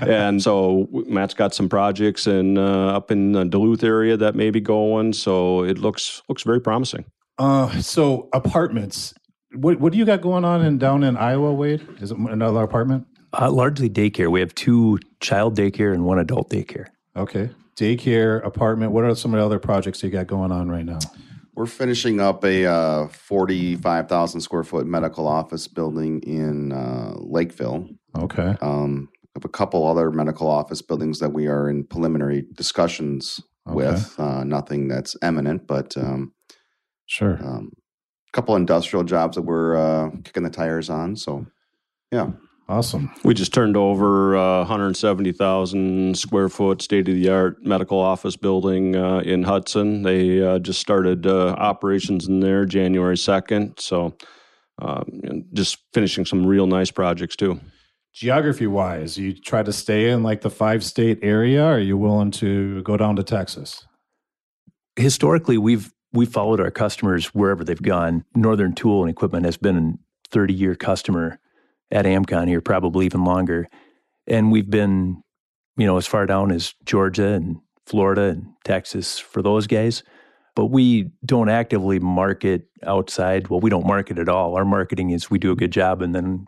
and 0.00 0.42
so 0.42 0.88
Matt's 0.92 1.34
got 1.34 1.54
some 1.54 1.68
projects 1.68 2.26
in 2.26 2.58
uh, 2.58 2.96
up 2.96 3.12
in 3.12 3.32
the 3.32 3.44
Duluth 3.44 3.84
area 3.84 4.16
that 4.16 4.34
may 4.34 4.50
be 4.50 4.60
going. 4.60 5.12
So 5.12 5.62
it 5.62 5.78
looks 5.78 6.22
looks 6.28 6.42
very 6.42 6.60
promising. 6.60 7.04
Uh, 7.38 7.80
so 7.80 8.28
apartments. 8.32 9.14
What 9.54 9.78
what 9.78 9.92
do 9.92 9.98
you 9.98 10.04
got 10.04 10.20
going 10.20 10.44
on 10.44 10.64
in 10.64 10.78
down 10.78 11.04
in 11.04 11.16
Iowa, 11.16 11.52
Wayde? 11.54 12.02
Is 12.02 12.10
it 12.10 12.18
another 12.18 12.62
apartment? 12.62 13.06
Uh, 13.32 13.50
largely 13.50 13.88
daycare. 13.88 14.30
We 14.30 14.40
have 14.40 14.54
two 14.54 14.98
child 15.20 15.56
daycare 15.56 15.92
and 15.92 16.04
one 16.04 16.18
adult 16.18 16.50
daycare. 16.50 16.86
Okay. 17.16 17.50
Daycare, 17.76 18.44
apartment. 18.44 18.92
What 18.92 19.04
are 19.04 19.14
some 19.14 19.32
of 19.32 19.40
the 19.40 19.46
other 19.46 19.58
projects 19.58 20.02
you 20.02 20.10
got 20.10 20.26
going 20.26 20.52
on 20.52 20.70
right 20.70 20.84
now? 20.84 20.98
We're 21.54 21.66
finishing 21.66 22.20
up 22.20 22.44
a 22.44 22.66
uh, 22.66 23.08
45,000 23.08 24.40
square 24.40 24.64
foot 24.64 24.86
medical 24.86 25.26
office 25.26 25.68
building 25.68 26.20
in 26.22 26.72
uh, 26.72 27.14
Lakeville. 27.16 27.88
Okay. 28.16 28.56
Um, 28.60 29.08
have 29.34 29.44
a 29.44 29.48
couple 29.48 29.86
other 29.86 30.10
medical 30.10 30.48
office 30.48 30.82
buildings 30.82 31.18
that 31.20 31.32
we 31.32 31.46
are 31.46 31.68
in 31.68 31.84
preliminary 31.84 32.44
discussions 32.54 33.40
okay. 33.66 33.74
with. 33.74 34.18
Uh, 34.18 34.44
nothing 34.44 34.88
that's 34.88 35.16
eminent, 35.22 35.66
but 35.66 35.96
um, 35.96 36.32
sure. 37.06 37.38
Um, 37.42 37.72
a 38.28 38.32
couple 38.32 38.56
industrial 38.56 39.04
jobs 39.04 39.36
that 39.36 39.42
we're 39.42 39.76
uh, 39.76 40.10
kicking 40.24 40.42
the 40.42 40.50
tires 40.50 40.90
on. 40.90 41.16
So, 41.16 41.46
yeah. 42.10 42.30
Awesome. 42.68 43.10
We 43.24 43.34
just 43.34 43.52
turned 43.52 43.76
over 43.76 44.36
uh, 44.36 44.58
170,000 44.60 46.16
square 46.16 46.48
foot 46.48 46.80
state 46.80 47.08
of 47.08 47.14
the 47.14 47.28
art 47.28 47.64
medical 47.64 47.98
office 47.98 48.36
building 48.36 48.96
uh, 48.96 49.18
in 49.18 49.42
Hudson. 49.42 50.02
They 50.02 50.40
uh, 50.40 50.58
just 50.58 50.80
started 50.80 51.26
uh, 51.26 51.48
operations 51.58 52.28
in 52.28 52.40
there 52.40 52.64
January 52.64 53.16
2nd. 53.16 53.80
So 53.80 54.16
um, 54.80 55.44
just 55.52 55.78
finishing 55.92 56.24
some 56.24 56.46
real 56.46 56.66
nice 56.66 56.90
projects 56.90 57.36
too. 57.36 57.60
Geography 58.14 58.66
wise, 58.66 59.16
you 59.16 59.32
try 59.32 59.62
to 59.62 59.72
stay 59.72 60.10
in 60.10 60.22
like 60.22 60.42
the 60.42 60.50
five 60.50 60.84
state 60.84 61.18
area, 61.22 61.64
or 61.64 61.74
are 61.74 61.78
you 61.78 61.96
willing 61.96 62.30
to 62.32 62.82
go 62.82 62.96
down 62.96 63.16
to 63.16 63.22
Texas? 63.22 63.86
Historically, 64.96 65.56
we've 65.56 65.90
we 66.12 66.26
followed 66.26 66.60
our 66.60 66.70
customers 66.70 67.34
wherever 67.34 67.64
they've 67.64 67.80
gone. 67.80 68.24
Northern 68.34 68.74
Tool 68.74 69.02
and 69.02 69.10
Equipment 69.10 69.46
has 69.46 69.56
been 69.56 69.76
a 69.78 70.28
30 70.30 70.52
year 70.52 70.74
customer 70.74 71.38
at 71.92 72.06
AmCon 72.06 72.48
here, 72.48 72.60
probably 72.60 73.06
even 73.06 73.24
longer. 73.24 73.68
And 74.26 74.50
we've 74.50 74.68
been, 74.68 75.22
you 75.76 75.86
know, 75.86 75.96
as 75.98 76.06
far 76.06 76.26
down 76.26 76.50
as 76.50 76.74
Georgia 76.84 77.28
and 77.28 77.58
Florida 77.86 78.22
and 78.22 78.46
Texas 78.64 79.18
for 79.18 79.42
those 79.42 79.66
guys. 79.66 80.02
But 80.54 80.66
we 80.66 81.10
don't 81.24 81.48
actively 81.48 81.98
market 81.98 82.66
outside. 82.82 83.48
Well, 83.48 83.60
we 83.60 83.70
don't 83.70 83.86
market 83.86 84.18
at 84.18 84.28
all. 84.28 84.56
Our 84.56 84.64
marketing 84.64 85.10
is 85.10 85.30
we 85.30 85.38
do 85.38 85.50
a 85.50 85.56
good 85.56 85.70
job 85.70 86.02
and 86.02 86.14
then 86.14 86.46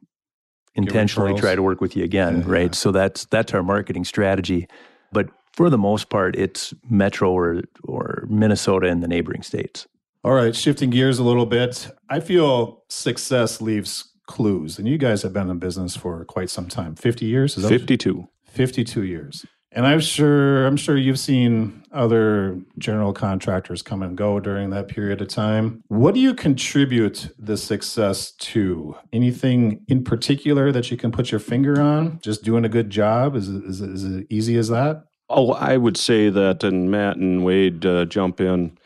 intentionally 0.75 1.39
try 1.41 1.55
to 1.55 1.63
work 1.63 1.81
with 1.81 1.97
you 1.97 2.05
again, 2.05 2.41
Yeah, 2.41 2.45
right? 2.47 2.63
yeah. 2.67 2.73
So 2.73 2.91
that's 2.93 3.25
that's 3.27 3.55
our 3.55 3.63
marketing 3.63 4.05
strategy. 4.05 4.67
But 5.13 5.31
for 5.53 5.71
the 5.71 5.79
most 5.79 6.11
part, 6.11 6.37
it's 6.37 6.75
Metro 6.89 7.33
or 7.33 7.63
or 7.85 8.27
Minnesota 8.29 8.89
and 8.89 9.03
the 9.03 9.09
neighboring 9.09 9.43
states. 9.43 9.87
All 10.23 10.33
right, 10.33 10.55
shifting 10.55 10.91
gears 10.91 11.19
a 11.19 11.23
little 11.25 11.47
bit. 11.47 11.89
I 12.11 12.21
feel 12.21 12.83
success 12.89 13.61
leaves 13.61 14.11
clues, 14.27 14.79
and 14.79 14.89
you 14.89 14.99
guys 14.99 15.23
have 15.23 15.33
been 15.33 15.51
in 15.51 15.59
business 15.59 15.97
for 15.97 16.25
quite 16.25 16.51
some 16.51 16.69
time 16.69 16.95
50 16.95 17.27
years? 17.27 17.57
Is 17.57 17.65
that 17.65 17.69
52. 17.69 18.29
52 18.47 19.03
years. 19.03 19.45
And 19.75 19.87
I'm 19.87 19.99
sure 19.99 20.67
I'm 20.67 20.77
sure 20.77 20.97
you've 20.97 21.19
seen 21.19 21.83
other 21.91 22.61
general 22.79 23.13
contractors 23.13 23.83
come 23.83 24.05
and 24.05 24.17
go 24.17 24.39
during 24.39 24.71
that 24.71 24.87
period 24.87 25.21
of 25.21 25.27
time. 25.27 25.83
What 25.89 26.15
do 26.15 26.21
you 26.21 26.33
contribute 26.33 27.29
the 27.39 27.57
success 27.57 28.31
to? 28.33 28.97
Anything 29.13 29.85
in 29.89 30.05
particular 30.05 30.71
that 30.71 30.93
you 30.93 30.97
can 30.97 31.11
put 31.11 31.33
your 31.33 31.41
finger 31.41 31.81
on? 31.81 32.21
Just 32.23 32.45
doing 32.45 32.65
a 32.65 32.69
good 32.69 32.89
job? 32.89 33.35
Is 33.35 33.49
it, 33.49 33.65
is 33.65 33.81
is 33.81 34.05
it 34.05 34.27
easy 34.31 34.57
as 34.57 34.69
that? 34.69 35.03
Oh, 35.29 35.53
I 35.53 35.77
would 35.77 35.97
say 35.97 36.29
that, 36.29 36.63
and 36.63 36.91
Matt 36.91 37.17
and 37.17 37.41
Wayde 37.43 37.85
uh, 37.85 38.05
jump 38.05 38.41
in. 38.41 38.79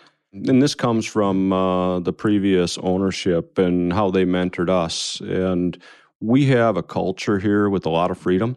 And 0.47 0.63
this 0.63 0.75
comes 0.75 1.07
from 1.07 1.53
uh, 1.53 2.01
the 2.01 2.13
previous 2.13 2.79
ownership 2.79 3.59
and 3.59 3.93
how 3.93 4.11
they 4.11 4.25
mentored 4.25 4.71
us. 4.71 5.21
And 5.21 5.81
we 6.21 6.47
have 6.47 6.77
a 6.77 6.83
culture 6.83 7.39
here 7.39 7.69
with 7.69 7.87
a 7.87 7.91
lot 7.91 8.11
of 8.11 8.19
freedom. 8.19 8.57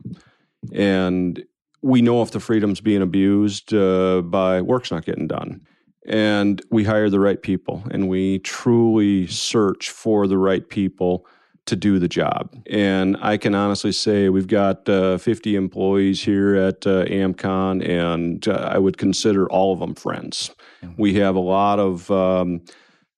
And 0.74 1.44
we 1.82 2.02
know 2.02 2.22
if 2.22 2.32
the 2.32 2.40
freedom's 2.40 2.82
being 2.82 3.02
abused 3.02 3.74
uh, 3.74 4.22
by 4.22 4.62
work's 4.62 4.92
not 4.92 5.06
getting 5.06 5.28
done. 5.28 5.62
And 6.06 6.62
we 6.72 6.84
hire 6.84 7.10
the 7.10 7.20
right 7.20 7.42
people 7.42 7.84
and 7.92 8.10
we 8.10 8.40
truly 8.40 9.28
search 9.28 9.90
for 9.90 10.28
the 10.28 10.38
right 10.38 10.68
people 10.68 11.26
to 11.68 11.76
do 11.76 12.00
the 12.00 12.08
job. 12.08 12.56
And 12.70 13.18
I 13.22 13.38
can 13.38 13.54
honestly 13.54 13.92
say 13.92 14.30
we've 14.30 14.48
got 14.48 14.90
uh, 14.90 15.18
50 15.18 15.56
employees 15.56 16.24
here 16.24 16.56
at 16.56 16.88
uh, 16.88 17.06
AmCon, 17.06 17.88
and 17.88 18.48
uh, 18.48 18.70
I 18.72 18.80
would 18.80 18.98
consider 18.98 19.50
all 19.50 19.72
of 19.72 19.80
them 19.80 19.94
friends. 19.94 20.52
We 20.98 21.16
have 21.16 21.36
a 21.36 21.40
lot 21.40 21.80
of 21.80 22.10
um, 22.12 22.62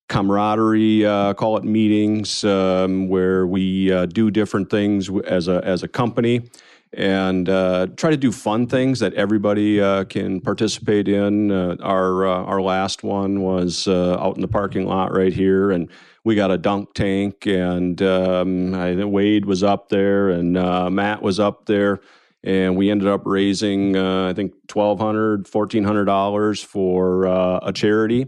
camaraderie, 0.09 1.05
uh, 1.05 1.33
call 1.33 1.57
it 1.57 1.63
meetings, 1.63 2.43
um, 2.43 3.07
where 3.07 3.47
we 3.47 3.91
uh, 3.91 4.05
do 4.05 4.31
different 4.31 4.69
things 4.69 5.09
as 5.25 5.47
a 5.47 5.61
as 5.63 5.83
a 5.83 5.87
company. 5.87 6.49
And 6.95 7.49
uh, 7.49 7.87
try 7.97 8.11
to 8.11 8.17
do 8.17 8.31
fun 8.31 8.67
things 8.67 8.99
that 8.99 9.15
everybody 9.15 9.81
uh, 9.81 10.03
can 10.03 10.39
participate 10.39 11.07
in. 11.07 11.51
Uh, 11.51 11.75
our 11.81 12.27
uh, 12.27 12.43
our 12.43 12.61
last 12.61 13.01
one 13.01 13.41
was 13.41 13.87
uh, 13.87 14.17
out 14.19 14.35
in 14.35 14.41
the 14.41 14.47
parking 14.47 14.85
lot 14.85 15.11
right 15.11 15.33
here, 15.33 15.71
and 15.71 15.89
we 16.23 16.35
got 16.35 16.51
a 16.51 16.57
dunk 16.57 16.93
tank, 16.93 17.47
and 17.47 17.99
um, 18.03 18.75
I 18.75 18.93
Wayde 18.93 19.45
was 19.45 19.63
up 19.63 19.89
there, 19.89 20.29
and 20.29 20.55
uh, 20.55 20.91
Matt 20.91 21.23
was 21.23 21.39
up 21.39 21.65
there, 21.65 21.99
and 22.43 22.75
we 22.75 22.89
ended 22.89 23.07
up 23.07 23.21
raising 23.25 23.95
uh, 23.95 24.29
I 24.29 24.33
think 24.33 24.53
twelve 24.67 24.99
hundred, 24.99 25.47
fourteen 25.47 25.83
hundred 25.83 26.05
dollars 26.05 26.63
$1400 26.63 26.65
for 26.65 27.27
uh, 27.27 27.59
a 27.63 27.73
charity, 27.73 28.27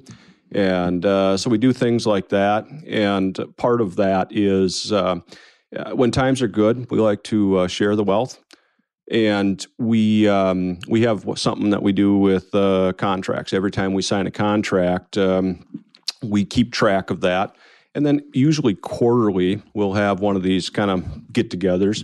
and 0.52 1.06
uh, 1.06 1.38
so 1.38 1.50
we 1.50 1.58
do 1.58 1.74
things 1.74 2.08
like 2.08 2.30
that, 2.30 2.66
and 2.88 3.38
part 3.58 3.82
of 3.82 3.98
that 3.98 4.30
is 4.32 4.92
uh, 4.92 5.20
uh, 5.76 5.92
when 5.92 6.12
times 6.12 6.42
are 6.42 6.48
good, 6.48 6.90
we 6.90 7.00
like 7.00 7.24
to 7.24 7.58
uh, 7.60 7.68
share 7.68 7.96
the 7.96 8.04
wealth. 8.04 8.42
And 9.12 9.64
we 9.78 10.28
um, 10.28 10.80
we 10.88 11.04
have 11.04 11.30
something 11.36 11.70
that 11.70 11.84
we 11.84 11.92
do 11.92 12.18
with 12.18 12.50
contracts. 12.98 13.54
Every 13.54 13.70
time 13.70 13.94
we 13.94 14.02
sign 14.02 14.26
a 14.26 14.32
contract, 14.32 15.16
um, 15.16 15.84
we 16.24 16.44
keep 16.44 16.74
track 16.74 17.12
of 17.12 17.22
that. 17.22 17.56
And 17.94 18.04
then 18.04 18.22
usually 18.34 18.74
quarterly, 18.74 19.62
we'll 19.76 19.94
have 19.94 20.22
one 20.22 20.36
of 20.36 20.42
these 20.42 20.72
kind 20.72 20.90
of 20.90 21.32
get 21.32 21.52
togethers 21.52 22.04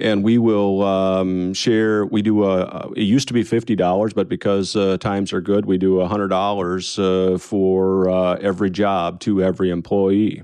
and 0.00 0.24
we 0.24 0.38
will 0.38 0.82
um, 0.82 1.54
share. 1.54 2.06
We 2.06 2.22
do 2.22 2.44
a, 2.44 2.90
it 2.96 3.02
used 3.02 3.28
to 3.28 3.34
be 3.34 3.44
$50, 3.44 4.14
but 4.14 4.28
because 4.28 4.76
uh, 4.76 4.96
times 4.98 5.32
are 5.32 5.40
good, 5.40 5.66
we 5.66 5.78
do 5.78 5.96
$100 5.96 7.34
uh, 7.34 7.38
for 7.38 8.08
uh, 8.08 8.34
every 8.36 8.70
job 8.70 9.20
to 9.20 9.42
every 9.42 9.70
employee. 9.70 10.42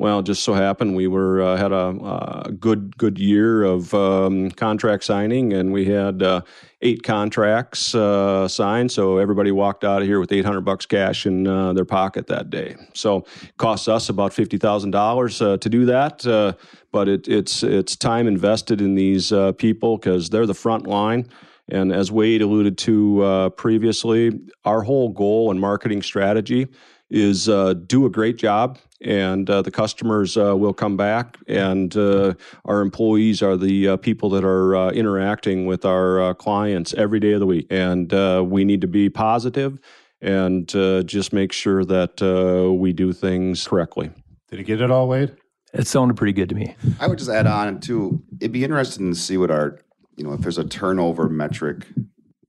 Well, 0.00 0.20
it 0.20 0.26
just 0.26 0.44
so 0.44 0.54
happened 0.54 0.94
we 0.94 1.08
were 1.08 1.42
uh, 1.42 1.56
had 1.56 1.72
a, 1.72 2.46
a 2.46 2.52
good 2.52 2.96
good 2.98 3.18
year 3.18 3.64
of 3.64 3.92
um, 3.94 4.48
contract 4.52 5.02
signing, 5.02 5.52
and 5.52 5.72
we 5.72 5.86
had 5.86 6.22
uh, 6.22 6.42
eight 6.82 7.02
contracts 7.02 7.96
uh, 7.96 8.46
signed. 8.46 8.92
So 8.92 9.18
everybody 9.18 9.50
walked 9.50 9.82
out 9.82 10.00
of 10.00 10.06
here 10.06 10.20
with 10.20 10.30
eight 10.30 10.44
hundred 10.44 10.60
bucks 10.60 10.86
cash 10.86 11.26
in 11.26 11.48
uh, 11.48 11.72
their 11.72 11.84
pocket 11.84 12.28
that 12.28 12.48
day. 12.48 12.76
So 12.94 13.26
it 13.42 13.56
costs 13.56 13.88
us 13.88 14.08
about 14.08 14.32
fifty 14.32 14.56
thousand 14.56 14.92
dollars 14.92 15.42
uh, 15.42 15.56
to 15.56 15.68
do 15.68 15.84
that, 15.86 16.24
uh, 16.24 16.52
but 16.92 17.08
it, 17.08 17.26
it's 17.26 17.64
it's 17.64 17.96
time 17.96 18.28
invested 18.28 18.80
in 18.80 18.94
these 18.94 19.32
uh, 19.32 19.50
people 19.52 19.96
because 19.96 20.30
they're 20.30 20.46
the 20.46 20.54
front 20.54 20.86
line. 20.86 21.28
And 21.70 21.92
as 21.92 22.10
Wayde 22.10 22.40
alluded 22.40 22.78
to 22.78 23.22
uh, 23.22 23.48
previously, 23.50 24.40
our 24.64 24.82
whole 24.82 25.08
goal 25.08 25.50
and 25.50 25.60
marketing 25.60 26.02
strategy 26.02 26.68
is 27.10 27.48
uh, 27.48 27.74
do 27.74 28.06
a 28.06 28.10
great 28.10 28.36
job, 28.36 28.78
and 29.00 29.48
uh, 29.48 29.62
the 29.62 29.70
customers 29.70 30.36
uh, 30.36 30.56
will 30.56 30.74
come 30.74 30.96
back, 30.96 31.36
and 31.46 31.96
uh, 31.96 32.34
our 32.64 32.80
employees 32.80 33.42
are 33.42 33.56
the 33.56 33.88
uh, 33.88 33.96
people 33.96 34.30
that 34.30 34.44
are 34.44 34.74
uh, 34.74 34.90
interacting 34.90 35.66
with 35.66 35.84
our 35.84 36.20
uh, 36.20 36.34
clients 36.34 36.94
every 36.94 37.20
day 37.20 37.32
of 37.32 37.40
the 37.40 37.46
week, 37.46 37.66
and 37.70 38.12
uh, 38.12 38.42
we 38.46 38.64
need 38.64 38.80
to 38.80 38.88
be 38.88 39.08
positive 39.08 39.78
and 40.20 40.74
uh, 40.74 41.02
just 41.04 41.32
make 41.32 41.52
sure 41.52 41.84
that 41.84 42.20
uh, 42.20 42.72
we 42.72 42.92
do 42.92 43.12
things 43.12 43.68
correctly. 43.68 44.10
Did 44.50 44.58
you 44.58 44.64
get 44.64 44.80
it 44.80 44.90
all, 44.90 45.06
Wayde? 45.08 45.36
It 45.72 45.86
sounded 45.86 46.16
pretty 46.16 46.32
good 46.32 46.48
to 46.48 46.54
me. 46.54 46.74
I 46.98 47.06
would 47.06 47.18
just 47.18 47.30
add 47.30 47.46
on 47.46 47.78
too. 47.78 48.20
It'd 48.40 48.50
be 48.50 48.64
interesting 48.64 49.12
to 49.12 49.18
see 49.18 49.36
what 49.36 49.50
our, 49.50 49.78
you 50.16 50.24
know, 50.24 50.32
if 50.32 50.40
there's 50.40 50.58
a 50.58 50.64
turnover 50.64 51.28
metric, 51.28 51.86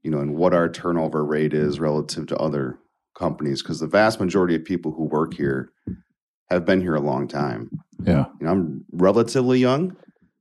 you 0.02 0.10
know, 0.10 0.20
and 0.20 0.36
what 0.36 0.54
our 0.54 0.70
turnover 0.70 1.24
rate 1.24 1.54
is 1.54 1.80
relative 1.80 2.26
to 2.28 2.38
other 2.38 2.80
companies, 3.16 3.62
because 3.62 3.82
the 3.82 3.88
vast 3.88 4.20
majority 4.20 4.56
of 4.56 4.64
people 4.64 4.94
who 4.94 5.04
work 5.04 5.34
here 5.34 5.72
have 6.50 6.66
been 6.66 6.82
here 6.82 6.96
a 6.96 7.02
long 7.02 7.28
time. 7.28 7.70
Yeah. 8.04 8.26
You 8.40 8.46
know, 8.46 8.52
I'm 8.52 8.86
relatively 8.92 9.60
young, 9.60 9.96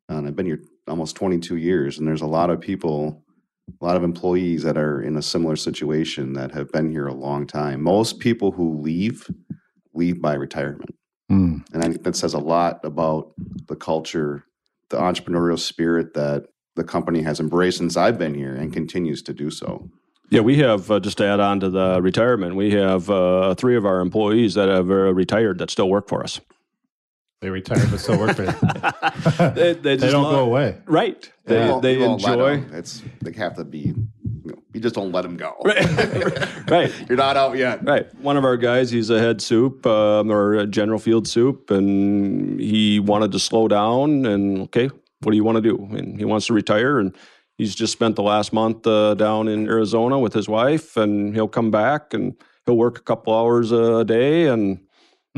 and 0.09 0.27
I've 0.27 0.37
been 0.37 0.47
here 0.47 0.63
almost 0.87 1.17
22 1.17 1.57
years, 1.57 1.99
and 1.99 2.09
there's 2.09 2.23
a 2.23 2.27
lot 2.27 2.51
of 2.51 2.61
people, 2.61 3.23
a 3.81 3.85
lot 3.85 3.97
of 3.97 4.03
employees 4.03 4.63
that 4.63 4.79
are 4.79 5.03
in 5.03 5.17
a 5.17 5.23
similar 5.23 5.57
situation 5.57 6.33
that 6.35 6.53
have 6.53 6.73
been 6.73 6.91
here 6.91 7.07
a 7.07 7.15
long 7.15 7.47
time. 7.47 7.83
Most 7.83 8.21
people 8.21 8.53
who 8.53 8.81
leave 8.81 9.29
leave 9.95 10.23
by 10.23 10.35
retirement. 10.35 10.95
Mm. 11.31 11.65
And 11.73 11.83
I 11.83 11.89
think 11.89 12.05
that 12.05 12.17
says 12.17 12.33
a 12.33 12.39
lot 12.39 12.85
about 12.85 13.33
the 13.67 13.77
culture, 13.77 14.45
the 14.91 14.97
entrepreneurial 14.97 15.59
spirit 15.59 16.15
that 16.15 16.47
the 16.77 16.85
company 16.85 17.23
has 17.23 17.41
embraced 17.41 17.79
since 17.79 17.97
I've 17.97 18.19
been 18.19 18.35
here 18.35 18.55
and 18.55 18.73
continues 18.73 19.23
to 19.23 19.35
do 19.35 19.51
so. 19.51 19.91
Yeah, 20.31 20.41
we 20.41 20.57
have 20.59 20.91
uh, 20.91 21.01
just 21.01 21.19
to 21.19 21.25
add 21.27 21.41
on 21.41 21.61
to 21.61 21.71
the 21.71 22.01
retirement. 22.03 22.55
We 22.55 22.73
have 22.73 23.09
uh, 23.09 23.55
three 23.55 23.77
of 23.77 23.87
our 23.87 24.01
employees 24.01 24.55
that 24.55 24.69
have 24.69 24.91
uh, 24.91 25.15
retired 25.15 25.59
that 25.59 25.71
still 25.71 25.89
work 25.89 26.07
for 26.09 26.23
us. 26.23 26.41
They 27.41 27.51
retired 27.51 27.89
but 27.91 28.01
still 28.01 28.19
work 28.19 28.37
for 28.37 28.45
you. 28.45 28.53
They, 29.55 29.73
they 29.75 29.97
just 30.01 30.13
don't 30.13 30.25
love- 30.25 30.33
go 30.33 30.45
away. 30.45 30.79
Right. 30.87 31.31
They, 31.45 31.65
You 31.65 31.71
won't- 31.71 31.83
they 31.83 31.95
you 31.95 32.01
won't 32.01 32.23
let 32.23 32.33
enjoy. 32.33 32.53
'em. 32.55 32.71
It's 32.75 33.03
they 33.23 33.33
have 33.33 33.55
to 33.57 33.65
be. 33.65 33.79
You, 33.79 33.95
know, 34.45 34.63
you 34.75 34.81
just 34.81 34.95
don't 34.95 35.13
let 35.13 35.23
them 35.23 35.37
go. 35.37 35.55
right. 36.69 36.93
You're 37.09 37.17
not 37.19 37.37
out 37.37 37.57
yet. 37.57 37.85
Right. 37.85 38.13
One 38.17 38.37
of 38.37 38.45
our 38.45 38.57
guys, 38.57 38.91
he's 38.91 39.09
a 39.11 39.19
head 39.19 39.41
soup 39.41 39.87
um, 39.87 40.31
or 40.31 40.55
a 40.55 40.67
general 40.67 40.99
field 40.99 41.29
soup, 41.29 41.71
and 41.71 42.59
he 42.61 42.99
wanted 43.01 43.31
to 43.33 43.39
slow 43.39 43.69
down. 43.69 44.27
And 44.27 44.63
okay, 44.63 44.91
what 45.23 45.31
do 45.31 45.37
you 45.37 45.45
want 45.45 45.57
to 45.57 45.63
do? 45.63 45.77
And 45.97 46.19
he 46.19 46.25
wants 46.25 46.47
to 46.47 46.55
retire. 46.55 46.99
And 46.99 47.15
he's 47.59 47.75
just 47.75 47.93
spent 47.93 48.17
the 48.17 48.23
last 48.23 48.53
month 48.53 48.87
uh, 48.87 49.15
down 49.15 49.49
in 49.49 49.69
Arizona 49.69 50.19
with 50.19 50.33
his 50.33 50.49
wife, 50.49 50.97
and 50.97 51.35
he'll 51.35 51.49
come 51.49 51.71
back 51.71 52.15
and 52.15 52.35
he'll 52.65 52.79
work 52.79 52.99
a 52.99 53.03
couple 53.03 53.35
hours 53.35 53.71
a 53.73 54.05
day 54.05 54.47
and 54.47 54.81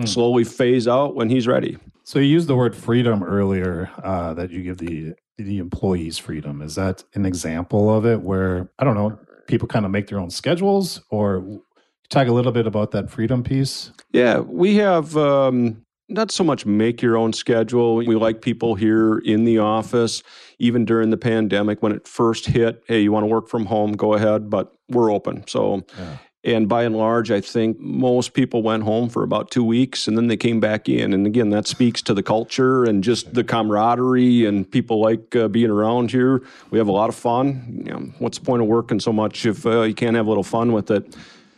slowly 0.05 0.45
phase 0.45 0.89
out 0.89 1.15
when 1.15 1.29
he's 1.29 1.47
ready. 1.47 1.77
So 2.05 2.19
you 2.19 2.27
used 2.27 2.49
the 2.49 2.57
word 2.57 2.75
freedom 2.75 3.23
earlier. 3.23 3.91
Uh, 4.03 4.35
that 4.35 4.51
you 4.51 4.63
give 4.63 4.79
the 4.79 5.15
the 5.37 5.59
employees 5.59 6.19
freedom. 6.19 6.63
Is 6.63 6.75
that 6.75 7.05
an 7.15 7.27
example 7.27 7.95
of 7.95 8.07
it? 8.07 8.21
Where 8.23 8.71
I 8.79 8.85
don't 8.85 8.95
know, 8.95 9.19
people 9.47 9.69
kind 9.69 9.85
of 9.85 9.91
make 9.91 10.07
their 10.07 10.19
own 10.19 10.31
schedules, 10.31 11.03
or 11.11 11.61
talk 12.09 12.29
a 12.29 12.33
little 12.33 12.53
bit 12.53 12.67
about 12.67 12.91
that 12.93 13.11
freedom 13.11 13.43
piece. 13.43 13.93
Yeah, 14.13 14.39
we 14.41 14.77
have 14.77 15.17
um, 15.17 15.85
not 16.11 16.31
so 16.31 16.44
much 16.44 16.66
make 16.66 17.01
your 17.01 17.16
own 17.16 17.33
schedule. 17.33 17.96
We 17.96 18.14
like 18.16 18.42
people 18.42 18.75
here 18.75 19.18
in 19.18 19.44
the 19.44 19.59
office, 19.59 20.23
even 20.59 20.85
during 20.85 21.11
the 21.11 21.16
pandemic 21.16 21.83
when 21.83 21.92
it 21.92 22.07
first 22.07 22.46
hit. 22.46 22.83
Hey, 22.87 23.01
you 23.01 23.12
want 23.12 23.23
to 23.23 23.29
work 23.29 23.49
from 23.49 23.66
home? 23.66 23.92
Go 23.92 24.14
ahead, 24.14 24.51
but 24.51 24.75
we're 24.88 25.12
open. 25.12 25.46
So 25.46 25.85
Yeah. 25.99 26.16
And 26.42 26.70
by 26.70 26.85
and 26.85 26.96
large, 26.96 27.31
I 27.31 27.42
think 27.42 27.79
most 27.79 28.33
people 28.33 28.62
went 28.62 28.83
home 28.83 29.11
for 29.11 29.23
about 29.23 29.51
two 29.51 29.62
weeks 29.62 30.09
and 30.09 30.16
then 30.16 30.29
they 30.29 30.38
came 30.38 30.59
back 30.59 30.88
in. 30.88 31.12
And 31.12 31.27
again, 31.27 31.51
that 31.51 31.66
speaks 31.66 32.01
to 32.03 32.14
the 32.14 32.23
culture 32.23 32.85
and 32.85 33.05
just 33.05 33.35
the 33.35 33.44
camaraderie 33.44 34.46
and 34.46 34.70
people 34.70 35.03
like 35.03 35.37
uh, 35.37 35.49
being 35.49 35.70
around 35.70 36.11
here. 36.11 36.40
We 36.70 36.79
have 36.79 36.88
a 36.88 36.92
lot 36.92 37.11
of 37.11 37.14
fun. 37.14 37.83
You 37.85 37.92
know, 37.92 38.12
what's 38.20 38.38
the 38.38 38.44
point 38.46 38.62
of 38.62 38.68
working 38.68 39.01
so 39.01 39.12
much 39.12 39.44
if 39.44 39.66
uh, 39.66 39.83
you 39.83 39.94
can't 39.94 40.16
have 40.16 40.27
a 40.27 40.31
little 40.31 40.42
fun 40.42 40.73
with 40.73 40.90
it? 40.90 41.14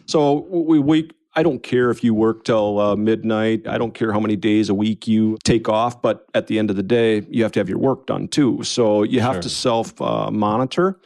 So 0.06 0.46
we, 0.50 0.80
we 0.80 1.10
I 1.34 1.42
don't 1.42 1.62
care 1.62 1.90
if 1.90 2.04
you 2.04 2.12
work 2.12 2.44
till 2.44 2.78
uh, 2.78 2.96
midnight. 2.96 3.66
I 3.66 3.78
don't 3.78 3.94
care 3.94 4.12
how 4.12 4.20
many 4.20 4.36
days 4.36 4.68
a 4.68 4.74
week 4.74 5.08
you 5.08 5.38
take 5.44 5.68
off, 5.68 6.02
but 6.02 6.26
at 6.34 6.46
the 6.46 6.58
end 6.58 6.68
of 6.68 6.76
the 6.76 6.82
day, 6.82 7.22
you 7.30 7.42
have 7.42 7.52
to 7.52 7.60
have 7.60 7.68
your 7.68 7.78
work 7.78 8.06
done 8.06 8.28
too. 8.28 8.62
So 8.64 9.02
you 9.02 9.20
have 9.20 9.36
sure. 9.36 9.42
to 9.42 9.48
self 9.48 10.00
uh, 10.00 10.30
monitor. 10.30 11.00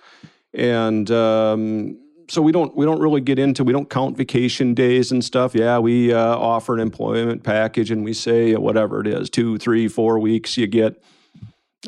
And 0.52 1.08
um, 1.10 1.98
so 2.28 2.42
we 2.42 2.50
don't 2.50 2.74
we 2.76 2.84
don't 2.84 3.00
really 3.00 3.20
get 3.20 3.38
into 3.38 3.62
we 3.62 3.72
don't 3.72 3.88
count 3.88 4.16
vacation 4.16 4.74
days 4.74 5.12
and 5.12 5.24
stuff. 5.24 5.54
Yeah, 5.54 5.78
we 5.78 6.12
uh, 6.12 6.18
offer 6.18 6.74
an 6.74 6.80
employment 6.80 7.44
package 7.44 7.90
and 7.90 8.04
we 8.04 8.12
say 8.12 8.54
whatever 8.56 9.00
it 9.00 9.06
is, 9.06 9.30
two, 9.30 9.58
three, 9.58 9.86
four 9.86 10.18
weeks 10.18 10.56
you 10.56 10.66
get. 10.66 11.02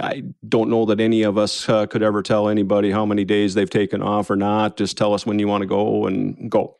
I 0.01 0.22
don't 0.48 0.70
know 0.70 0.85
that 0.87 1.01
any 1.01 1.22
of 1.22 1.38
us 1.38 1.68
uh, 1.68 1.87
could 1.87 2.05
ever 2.05 2.22
tell 2.22 2.48
anybody 2.48 2.92
how 2.92 3.05
many 3.05 3.24
days 3.24 3.55
they've 3.55 3.68
taken 3.68 4.01
off 4.01 4.31
or 4.31 4.37
not. 4.37 4.77
Just 4.77 4.96
tell 4.96 5.12
us 5.12 5.27
when 5.27 5.40
you 5.40 5.48
want 5.48 5.62
to 5.62 5.66
go 5.66 6.07
and 6.07 6.51
go. 6.51 6.78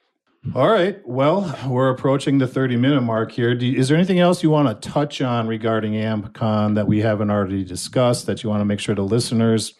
All 0.55 0.69
right. 0.69 1.07
Well, 1.07 1.55
we're 1.69 1.91
approaching 1.91 2.39
the 2.39 2.47
30 2.47 2.77
minute 2.77 3.03
mark 3.03 3.33
here. 3.33 3.53
You, 3.53 3.79
is 3.79 3.89
there 3.89 3.97
anything 3.97 4.19
else 4.19 4.43
you 4.43 4.51
want 4.51 4.69
to 4.69 4.89
touch 4.89 5.21
on 5.21 5.47
regarding 5.47 5.93
AmCon 5.93 6.75
that 6.75 6.87
we 6.87 7.01
haven't 7.01 7.31
already 7.31 7.65
discussed 7.65 8.27
that 8.27 8.43
you 8.43 8.49
want 8.49 8.61
to 8.63 8.65
make 8.65 8.81
sure 8.81 8.95
the 8.95 9.03
listeners 9.03 9.75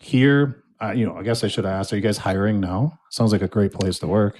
hear? 0.00 0.64
Uh, 0.80 0.92
you 0.92 1.04
know, 1.04 1.16
I 1.16 1.22
guess 1.22 1.44
I 1.44 1.48
should 1.48 1.66
ask, 1.66 1.92
are 1.92 1.96
you 1.96 2.02
guys 2.02 2.18
hiring 2.18 2.58
now? 2.58 2.98
Sounds 3.10 3.32
like 3.32 3.42
a 3.42 3.48
great 3.48 3.72
place 3.72 3.98
to 3.98 4.06
work. 4.06 4.38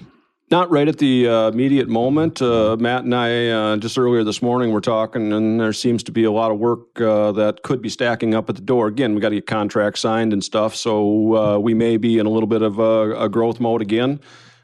Not 0.51 0.71
right 0.71 0.89
at 0.89 0.97
the 0.97 1.29
uh, 1.29 1.49
immediate 1.49 1.89
moment. 1.89 2.41
Uh, 2.41 2.77
Matt 2.79 3.05
and 3.05 3.15
I, 3.15 3.49
uh, 3.49 3.77
just 3.77 3.99
earlier 3.99 4.25
this 4.25 4.41
morning, 4.41 4.73
were 4.73 4.81
talking, 4.81 5.33
and 5.33 5.61
there 5.61 5.75
seems 5.75 6.03
to 6.05 6.13
be 6.13 6.25
a 6.25 6.33
lot 6.33 6.51
of 6.51 6.59
work 6.59 6.99
uh, 7.01 7.33
that 7.33 7.63
could 7.63 7.83
be 7.83 7.91
stacking 7.91 8.35
up 8.35 8.49
at 8.49 8.57
the 8.57 8.63
door. 8.63 8.87
Again, 8.87 9.15
we 9.15 9.21
got 9.21 9.29
to 9.29 9.35
get 9.35 9.47
contracts 9.47 10.01
signed 10.01 10.33
and 10.33 10.43
stuff, 10.43 10.75
so 10.75 11.37
uh, 11.37 11.59
we 11.59 11.75
may 11.75 11.99
be 11.99 12.19
in 12.19 12.25
a 12.25 12.31
little 12.31 12.47
bit 12.47 12.63
of 12.63 12.79
a, 12.79 13.25
a 13.25 13.29
growth 13.29 13.61
mode 13.61 13.83
again. 13.83 14.21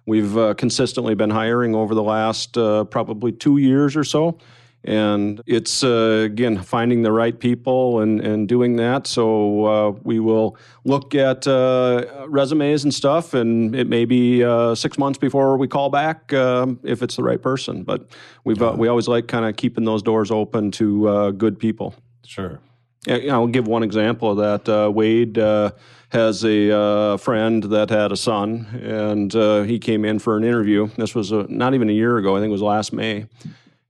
We've 0.06 0.36
uh, 0.36 0.54
consistently 0.54 1.14
been 1.14 1.30
hiring 1.30 1.74
over 1.74 1.94
the 1.94 2.02
last 2.02 2.54
probably 2.54 3.32
two 3.32 3.58
years 3.58 3.96
or 3.96 4.04
so. 4.04 4.38
And 4.86 5.40
it's, 5.46 5.82
uh, 5.82 6.24
again, 6.26 6.58
finding 6.62 7.02
the 7.02 7.10
right 7.10 7.38
people 7.38 8.00
and, 8.00 8.20
and 8.20 8.46
doing 8.46 8.76
that. 8.76 9.06
So 9.06 9.64
uh, 9.64 9.90
we 10.02 10.20
will 10.20 10.58
look 10.84 11.14
at 11.14 11.46
uh, 11.46 12.26
resumes 12.28 12.84
and 12.84 12.92
stuff, 12.92 13.32
and 13.32 13.74
it 13.74 13.88
may 13.88 14.04
be 14.04 14.44
uh, 14.44 14.74
six 14.74 14.98
months 14.98 15.18
before 15.18 15.56
we 15.56 15.68
call 15.68 15.88
back 15.88 16.34
um, 16.34 16.78
if 16.82 17.02
it's 17.02 17.16
the 17.16 17.22
right 17.22 17.40
person. 17.40 17.82
But 17.82 18.10
we've, 18.44 18.60
uh, 18.60 18.74
we 18.76 18.88
always 18.88 19.08
like 19.08 19.26
kind 19.26 19.46
of 19.46 19.56
keeping 19.56 19.84
those 19.84 20.02
doors 20.02 20.30
open 20.30 20.70
to 20.72 21.08
uh, 21.08 21.30
good 21.30 21.58
people. 21.58 21.94
Sure. 22.26 22.60
I'll 23.08 23.46
give 23.46 23.66
one 23.66 23.82
example 23.82 24.30
of 24.30 24.36
that. 24.38 24.64
Wayde 24.92 25.72
has 26.10 26.44
a 26.44 27.18
friend 27.18 27.62
that 27.64 27.90
had 27.90 28.12
a 28.12 28.16
son, 28.16 28.66
and 28.82 29.32
he 29.68 29.78
came 29.78 30.04
in 30.04 30.18
for 30.18 30.36
an 30.36 30.44
interview. 30.44 30.88
This 30.96 31.14
was 31.14 31.32
not 31.32 31.74
even 31.74 31.88
a 31.90 31.92
year 31.92 32.18
ago, 32.18 32.36
I 32.36 32.40
think 32.40 32.50
it 32.50 32.52
was 32.52 32.62
last 32.62 32.92
May 32.92 33.26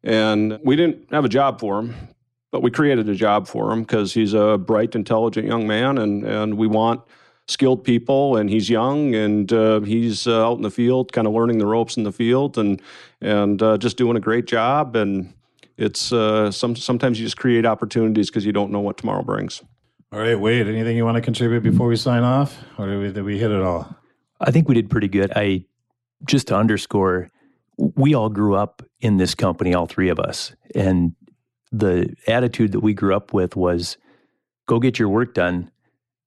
and 0.05 0.61
we 0.63 0.77
didn't 0.77 1.11
have 1.11 1.25
a 1.25 1.29
job 1.29 1.59
for 1.59 1.81
him, 1.81 1.95
but 2.53 2.63
we 2.63 2.71
created 2.71 3.09
a 3.09 3.15
job 3.15 3.49
for 3.49 3.73
him 3.73 3.83
because 3.83 4.13
he's 4.13 4.35
a 4.35 4.59
bright, 4.59 4.95
intelligent 4.95 5.49
young 5.49 5.67
man, 5.67 5.99
and, 5.99 6.25
and 6.25 6.57
we 6.57 6.67
want 6.67 7.01
skilled 7.49 7.83
people. 7.83 8.37
And 8.37 8.49
he's 8.51 8.69
young, 8.69 9.15
and 9.15 9.51
uh, 9.53 9.81
he's 9.81 10.27
uh, 10.27 10.47
out 10.47 10.59
in 10.59 10.63
the 10.63 10.71
field, 10.71 11.13
kind 11.13 11.27
of 11.27 11.33
learning 11.33 11.59
the 11.59 11.67
ropes 11.67 11.97
in 11.97 12.05
the 12.05 12.13
field, 12.13 12.59
and 12.59 12.81
and 13.21 13.63
uh, 13.63 13.79
just 13.79 13.97
doing 13.97 14.17
a 14.17 14.21
great 14.21 14.45
job. 14.45 14.95
And 14.95 15.33
it's 15.77 16.13
uh, 16.13 16.51
some 16.51 16.77
sometimes 16.77 17.19
you 17.19 17.27
just 17.27 17.37
create 17.37 17.67
opportunities 17.67 18.31
because 18.31 18.47
you 18.47 18.53
don't 18.53 18.71
know 18.71 18.81
what 18.81 18.97
tomorrow 18.97 19.23
brings. 19.23 19.63
All 20.13 20.21
right, 20.21 20.37
Wayde. 20.37 20.69
Anything 20.69 20.97
you 20.97 21.05
want 21.05 21.17
to 21.17 21.21
contribute 21.21 21.63
before 21.63 21.89
we 21.89 21.97
sign 21.97 22.23
off, 22.23 22.57
or 22.79 22.87
did 22.87 23.01
we, 23.01 23.13
did 23.13 23.25
we 23.25 23.39
hit 23.39 23.51
it 23.51 23.61
all? 23.61 23.97
I 24.41 24.51
think 24.51 24.69
we 24.69 24.75
did 24.75 24.89
pretty 24.89 25.09
good. 25.09 25.33
I 25.35 25.65
just 26.25 26.49
to 26.49 26.57
underscore 26.57 27.31
we 27.77 28.15
all 28.15 28.29
grew 28.29 28.55
up 28.55 28.83
in 29.01 29.17
this 29.17 29.35
company, 29.35 29.75
all 29.75 29.87
three 29.87 30.09
of 30.09 30.19
us. 30.19 30.55
And 30.75 31.15
the 31.73 32.15
attitude 32.27 32.73
that 32.73 32.81
we 32.81 32.95
grew 32.95 33.15
up 33.15 33.33
with 33.33 33.57
was 33.57 33.97
go 34.67 34.79
get 34.79 34.99
your 34.99 35.09
work 35.09 35.35
done. 35.35 35.71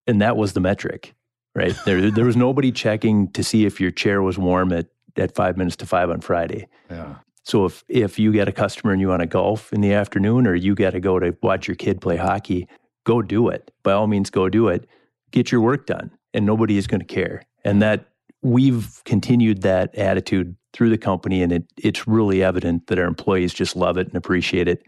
And 0.06 0.22
that 0.22 0.38
was 0.38 0.54
the 0.54 0.60
metric, 0.60 1.14
right? 1.56 1.76
there, 1.86 2.12
there 2.12 2.26
was 2.26 2.36
nobody 2.36 2.72
checking 2.72 3.32
to 3.32 3.44
see 3.44 3.66
if 3.66 3.80
your 3.80 3.92
chair 3.92 4.22
was 4.22 4.38
warm 4.38 4.74
at, 4.74 4.88
at 5.16 5.36
five 5.36 5.58
minutes 5.58 5.78
to 5.78 5.86
five 5.86 6.10
on 6.10 6.22
Friday. 6.22 6.68
Yeah. 6.90 7.16
So 7.48 7.64
if, 7.64 7.86
if 7.88 8.20
you 8.20 8.34
get 8.34 8.50
a 8.50 8.52
customer 8.52 8.92
and 8.92 9.00
you 9.00 9.08
want 9.08 9.22
to 9.22 9.26
golf 9.26 9.72
in 9.72 9.80
the 9.80 9.94
afternoon 9.94 10.46
or 10.46 10.54
you 10.54 10.76
got 10.76 10.92
to 10.92 11.00
go 11.00 11.18
to 11.18 11.34
watch 11.42 11.66
your 11.66 11.76
kid 11.76 12.02
play 12.02 12.18
hockey, 12.18 12.68
go 13.06 13.22
do 13.22 13.48
it. 13.48 13.72
By 13.84 13.94
all 13.94 14.06
means, 14.06 14.30
go 14.30 14.50
do 14.50 14.68
it. 14.68 14.86
Get 15.32 15.50
your 15.50 15.62
work 15.62 15.86
done 15.86 16.12
and 16.34 16.46
nobody 16.46 16.78
is 16.78 16.88
going 16.88 17.00
to 17.00 17.06
care. 17.06 17.44
And 17.64 17.82
that 17.82 18.10
we've 18.42 19.02
continued 19.06 19.62
that 19.62 19.96
attitude 19.96 20.58
through 20.74 20.90
the 20.90 20.98
company, 20.98 21.42
and 21.42 21.54
it, 21.54 21.64
it's 21.78 22.06
really 22.06 22.44
evident 22.44 22.88
that 22.88 23.00
our 23.00 23.08
employees 23.08 23.54
just 23.54 23.78
love 23.78 23.98
it 23.98 24.08
and 24.08 24.18
appreciate 24.18 24.68
it, 24.68 24.84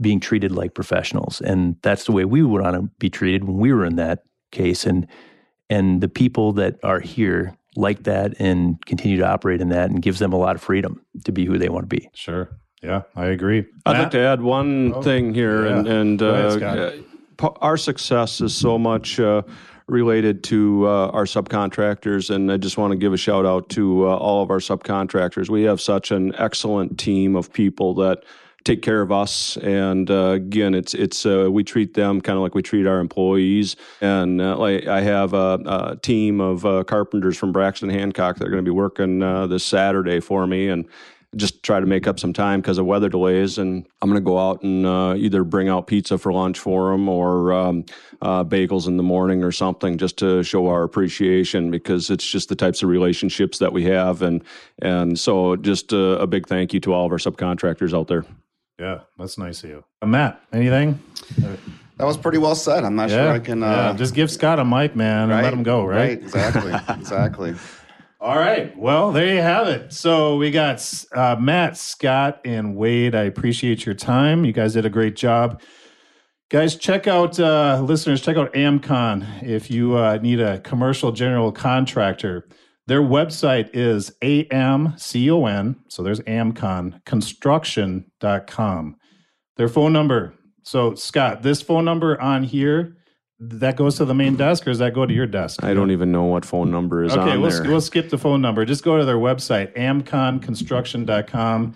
being 0.00 0.18
treated 0.18 0.50
like 0.50 0.72
professionals. 0.72 1.42
And 1.42 1.76
that's 1.82 2.04
the 2.04 2.12
way 2.12 2.24
we 2.24 2.42
would 2.42 2.62
want 2.62 2.74
to 2.74 2.90
be 2.98 3.10
treated 3.10 3.44
when 3.44 3.58
we 3.58 3.70
were 3.70 3.84
in 3.84 3.96
that 3.96 4.24
case. 4.50 4.86
And 4.86 5.06
and 5.70 6.00
the 6.00 6.08
people 6.08 6.54
that 6.54 6.78
are 6.82 7.00
here 7.00 7.54
like 7.76 8.04
that 8.04 8.34
and 8.40 8.84
continue 8.86 9.18
to 9.18 9.26
operate 9.26 9.60
in 9.60 9.68
that 9.68 9.90
and 9.90 10.02
gives 10.02 10.18
them 10.18 10.32
a 10.32 10.36
lot 10.36 10.56
of 10.56 10.62
freedom 10.62 11.04
to 11.24 11.32
be 11.32 11.44
who 11.44 11.58
they 11.58 11.68
want 11.68 11.88
to 11.88 11.96
be. 11.96 12.08
Sure. 12.14 12.48
Yeah, 12.82 13.02
I 13.16 13.26
agree. 13.26 13.66
I'd 13.86 13.92
Matt? 13.92 14.02
like 14.02 14.10
to 14.12 14.20
add 14.20 14.40
one 14.40 14.94
oh, 14.94 15.02
thing 15.02 15.34
here, 15.34 15.66
yeah. 15.66 15.78
and, 15.78 15.88
and 15.88 16.22
uh, 16.22 16.92
our 17.60 17.76
success 17.76 18.40
is 18.40 18.54
so 18.54 18.78
much 18.78 19.18
uh, 19.18 19.42
related 19.88 20.44
to 20.44 20.86
uh, 20.86 21.08
our 21.08 21.24
subcontractors, 21.24 22.32
and 22.32 22.52
I 22.52 22.56
just 22.56 22.78
want 22.78 22.92
to 22.92 22.96
give 22.96 23.12
a 23.12 23.16
shout 23.16 23.46
out 23.46 23.68
to 23.70 24.06
uh, 24.06 24.16
all 24.16 24.42
of 24.42 24.50
our 24.50 24.58
subcontractors. 24.58 25.48
We 25.48 25.62
have 25.62 25.80
such 25.80 26.12
an 26.12 26.34
excellent 26.36 26.98
team 27.00 27.34
of 27.34 27.52
people 27.52 27.94
that 27.94 28.22
take 28.68 28.82
care 28.82 29.00
of 29.00 29.10
us. 29.10 29.56
And 29.56 30.10
uh, 30.10 30.32
again, 30.32 30.74
it's 30.74 30.92
it's 30.92 31.24
uh, 31.24 31.48
we 31.50 31.64
treat 31.64 31.94
them 31.94 32.20
kind 32.20 32.36
of 32.36 32.42
like 32.42 32.54
we 32.54 32.62
treat 32.62 32.86
our 32.86 33.00
employees. 33.00 33.76
And 34.00 34.40
uh, 34.40 34.58
like 34.58 34.86
I 34.86 35.00
have 35.00 35.32
a, 35.32 35.58
a 35.64 35.96
team 35.96 36.40
of 36.40 36.66
uh, 36.66 36.84
carpenters 36.84 37.38
from 37.38 37.50
Braxton 37.50 37.88
Hancock 37.88 38.36
that 38.36 38.46
are 38.46 38.50
going 38.50 38.64
to 38.64 38.70
be 38.70 38.74
working 38.74 39.22
uh, 39.22 39.46
this 39.46 39.64
Saturday 39.64 40.20
for 40.20 40.46
me, 40.46 40.68
and 40.68 40.86
just 41.36 41.62
try 41.62 41.80
to 41.80 41.86
make 41.86 42.06
up 42.06 42.18
some 42.18 42.32
time 42.32 42.60
because 42.60 42.78
of 42.78 42.84
weather 42.84 43.08
delays. 43.08 43.56
And 43.58 43.86
I'm 44.02 44.10
going 44.10 44.22
to 44.22 44.24
go 44.24 44.38
out 44.38 44.62
and 44.62 44.84
uh, 44.84 45.14
either 45.16 45.44
bring 45.44 45.68
out 45.68 45.86
pizza 45.86 46.18
for 46.18 46.32
lunch 46.32 46.58
for 46.58 46.90
them 46.90 47.08
or 47.08 47.52
um, 47.52 47.84
uh, 48.20 48.44
bagels 48.44 48.86
in 48.86 48.96
the 48.96 49.02
morning 49.02 49.42
or 49.44 49.52
something 49.52 49.98
just 49.98 50.18
to 50.18 50.42
show 50.42 50.68
our 50.68 50.82
appreciation 50.82 51.70
because 51.70 52.10
it's 52.10 52.26
just 52.26 52.48
the 52.48 52.56
types 52.56 52.82
of 52.82 52.88
relationships 52.88 53.58
that 53.58 53.72
we 53.72 53.84
have. 53.84 54.22
And, 54.22 54.42
and 54.80 55.18
so 55.18 55.56
just 55.56 55.92
a, 55.92 56.18
a 56.20 56.26
big 56.26 56.46
thank 56.46 56.72
you 56.72 56.80
to 56.80 56.94
all 56.94 57.06
of 57.06 57.12
our 57.12 57.18
subcontractors 57.18 57.98
out 57.98 58.08
there. 58.08 58.24
Yeah, 58.78 59.00
that's 59.18 59.38
nice 59.38 59.64
of 59.64 59.70
you. 59.70 59.84
Uh, 60.02 60.06
Matt, 60.06 60.40
anything? 60.52 61.00
That 61.96 62.04
was 62.04 62.16
pretty 62.16 62.38
well 62.38 62.54
said. 62.54 62.84
I'm 62.84 62.94
not 62.94 63.10
yeah, 63.10 63.16
sure 63.16 63.32
I 63.32 63.38
can. 63.40 63.62
Uh, 63.62 63.90
yeah. 63.90 63.96
Just 63.96 64.14
give 64.14 64.30
Scott 64.30 64.60
a 64.60 64.64
mic, 64.64 64.94
man, 64.94 65.28
right, 65.28 65.36
and 65.36 65.42
let 65.44 65.52
him 65.52 65.64
go. 65.64 65.84
Right? 65.84 65.96
Right. 65.96 66.22
Exactly. 66.22 66.72
exactly. 66.94 67.54
All 68.20 68.36
right. 68.36 68.76
Well, 68.76 69.12
there 69.12 69.34
you 69.34 69.40
have 69.40 69.68
it. 69.68 69.92
So 69.92 70.36
we 70.36 70.50
got 70.50 71.04
uh, 71.12 71.36
Matt, 71.40 71.76
Scott, 71.76 72.40
and 72.44 72.76
Wayde. 72.76 73.14
I 73.14 73.22
appreciate 73.22 73.84
your 73.84 73.94
time. 73.94 74.44
You 74.44 74.52
guys 74.52 74.74
did 74.74 74.86
a 74.86 74.90
great 74.90 75.16
job. 75.16 75.60
Guys, 76.48 76.76
check 76.76 77.06
out, 77.06 77.38
uh, 77.38 77.80
listeners, 77.84 78.22
check 78.22 78.36
out 78.36 78.52
AmCon 78.54 79.42
if 79.42 79.70
you 79.70 79.96
uh, 79.96 80.16
need 80.16 80.40
a 80.40 80.58
commercial 80.60 81.12
general 81.12 81.52
contractor. 81.52 82.48
Their 82.88 83.02
website 83.02 83.68
is 83.74 84.12
AMCON, 84.22 85.76
so 85.88 86.02
there's 86.02 86.20
AmCon, 86.20 87.04
construction.com. 87.04 88.96
Their 89.58 89.68
phone 89.68 89.92
number. 89.92 90.32
So, 90.62 90.94
Scott, 90.94 91.42
this 91.42 91.60
phone 91.60 91.84
number 91.84 92.18
on 92.18 92.44
here 92.44 92.96
that 93.40 93.76
goes 93.76 93.96
to 93.96 94.06
the 94.06 94.14
main 94.14 94.36
desk 94.36 94.66
or 94.66 94.70
does 94.70 94.78
that 94.78 94.94
go 94.94 95.04
to 95.04 95.12
your 95.12 95.26
desk? 95.26 95.62
I 95.62 95.74
don't 95.74 95.90
even 95.90 96.10
know 96.10 96.24
what 96.24 96.46
phone 96.46 96.70
number 96.70 97.04
is 97.04 97.14
okay, 97.14 97.36
we'll, 97.36 97.50
there. 97.50 97.64
we'll 97.64 97.82
skip 97.82 98.08
the 98.08 98.16
phone 98.16 98.40
number. 98.40 98.64
Just 98.64 98.84
go 98.84 98.96
to 98.96 99.04
their 99.04 99.16
website, 99.16 99.76
amconconstruction.com. 99.76 101.74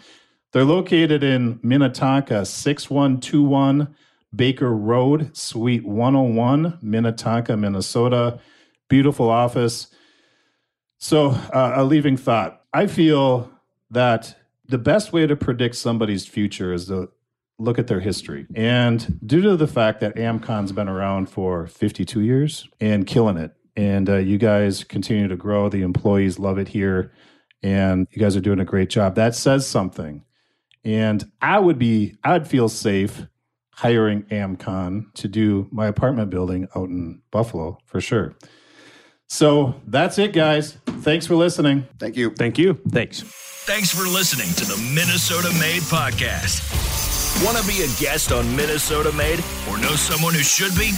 They're 0.52 0.64
located 0.64 1.22
in 1.22 1.60
Minnetonka, 1.62 2.46
6121 2.46 3.94
Baker 4.34 4.72
Road, 4.72 5.36
Suite 5.36 5.84
101, 5.84 6.78
Minnetonka, 6.80 7.54
Minnesota. 7.58 8.40
Beautiful 8.88 9.28
office. 9.28 9.88
So, 11.02 11.30
uh, 11.30 11.72
a 11.74 11.82
leaving 11.82 12.16
thought. 12.16 12.62
I 12.72 12.86
feel 12.86 13.50
that 13.90 14.36
the 14.68 14.78
best 14.78 15.12
way 15.12 15.26
to 15.26 15.34
predict 15.34 15.74
somebody's 15.74 16.28
future 16.28 16.72
is 16.72 16.86
to 16.86 17.10
look 17.58 17.80
at 17.80 17.88
their 17.88 17.98
history. 17.98 18.46
And 18.54 19.18
due 19.26 19.40
to 19.40 19.56
the 19.56 19.66
fact 19.66 19.98
that 19.98 20.14
AmCon's 20.14 20.70
been 20.70 20.88
around 20.88 21.28
for 21.28 21.66
52 21.66 22.20
years 22.20 22.68
and 22.80 23.04
killing 23.04 23.36
it, 23.36 23.50
and 23.74 24.08
uh, 24.08 24.18
you 24.18 24.38
guys 24.38 24.84
continue 24.84 25.26
to 25.26 25.34
grow, 25.34 25.68
the 25.68 25.82
employees 25.82 26.38
love 26.38 26.56
it 26.56 26.68
here. 26.68 27.12
and 27.64 28.06
you 28.12 28.20
guys 28.20 28.36
are 28.36 28.40
doing 28.40 28.60
a 28.60 28.64
great 28.64 28.88
job. 28.88 29.16
That 29.16 29.34
says 29.34 29.66
something. 29.66 30.24
And 30.84 31.24
I 31.40 31.58
would 31.58 31.80
be, 31.80 32.14
I'd 32.22 32.46
feel 32.46 32.68
safe 32.68 33.26
hiring 33.72 34.22
AmCon 34.30 35.12
to 35.14 35.26
do 35.26 35.66
my 35.72 35.88
apartment 35.88 36.30
building 36.30 36.68
out 36.76 36.90
in 36.90 37.22
Buffalo 37.32 37.78
for 37.86 38.00
sure. 38.00 38.36
So 39.32 39.74
that's 39.86 40.18
it, 40.18 40.34
guys. 40.34 40.76
Thanks 41.00 41.26
for 41.26 41.34
listening. 41.34 41.86
Thank 41.98 42.16
you. 42.16 42.34
Thank 42.34 42.58
you. 42.58 42.74
Thanks. 42.90 43.22
Thanks 43.64 43.90
for 43.90 44.02
listening 44.02 44.52
to 44.56 44.66
the 44.66 44.76
Minnesota 44.94 45.48
Made 45.58 45.80
podcast. 45.88 46.60
Want 47.42 47.56
to 47.56 47.66
be 47.66 47.80
a 47.80 47.88
guest 47.98 48.30
on 48.30 48.54
Minnesota 48.54 49.10
Made 49.12 49.38
or 49.70 49.78
know 49.78 49.96
someone 49.96 50.34
who 50.34 50.42
should 50.42 50.76
be? 50.76 50.90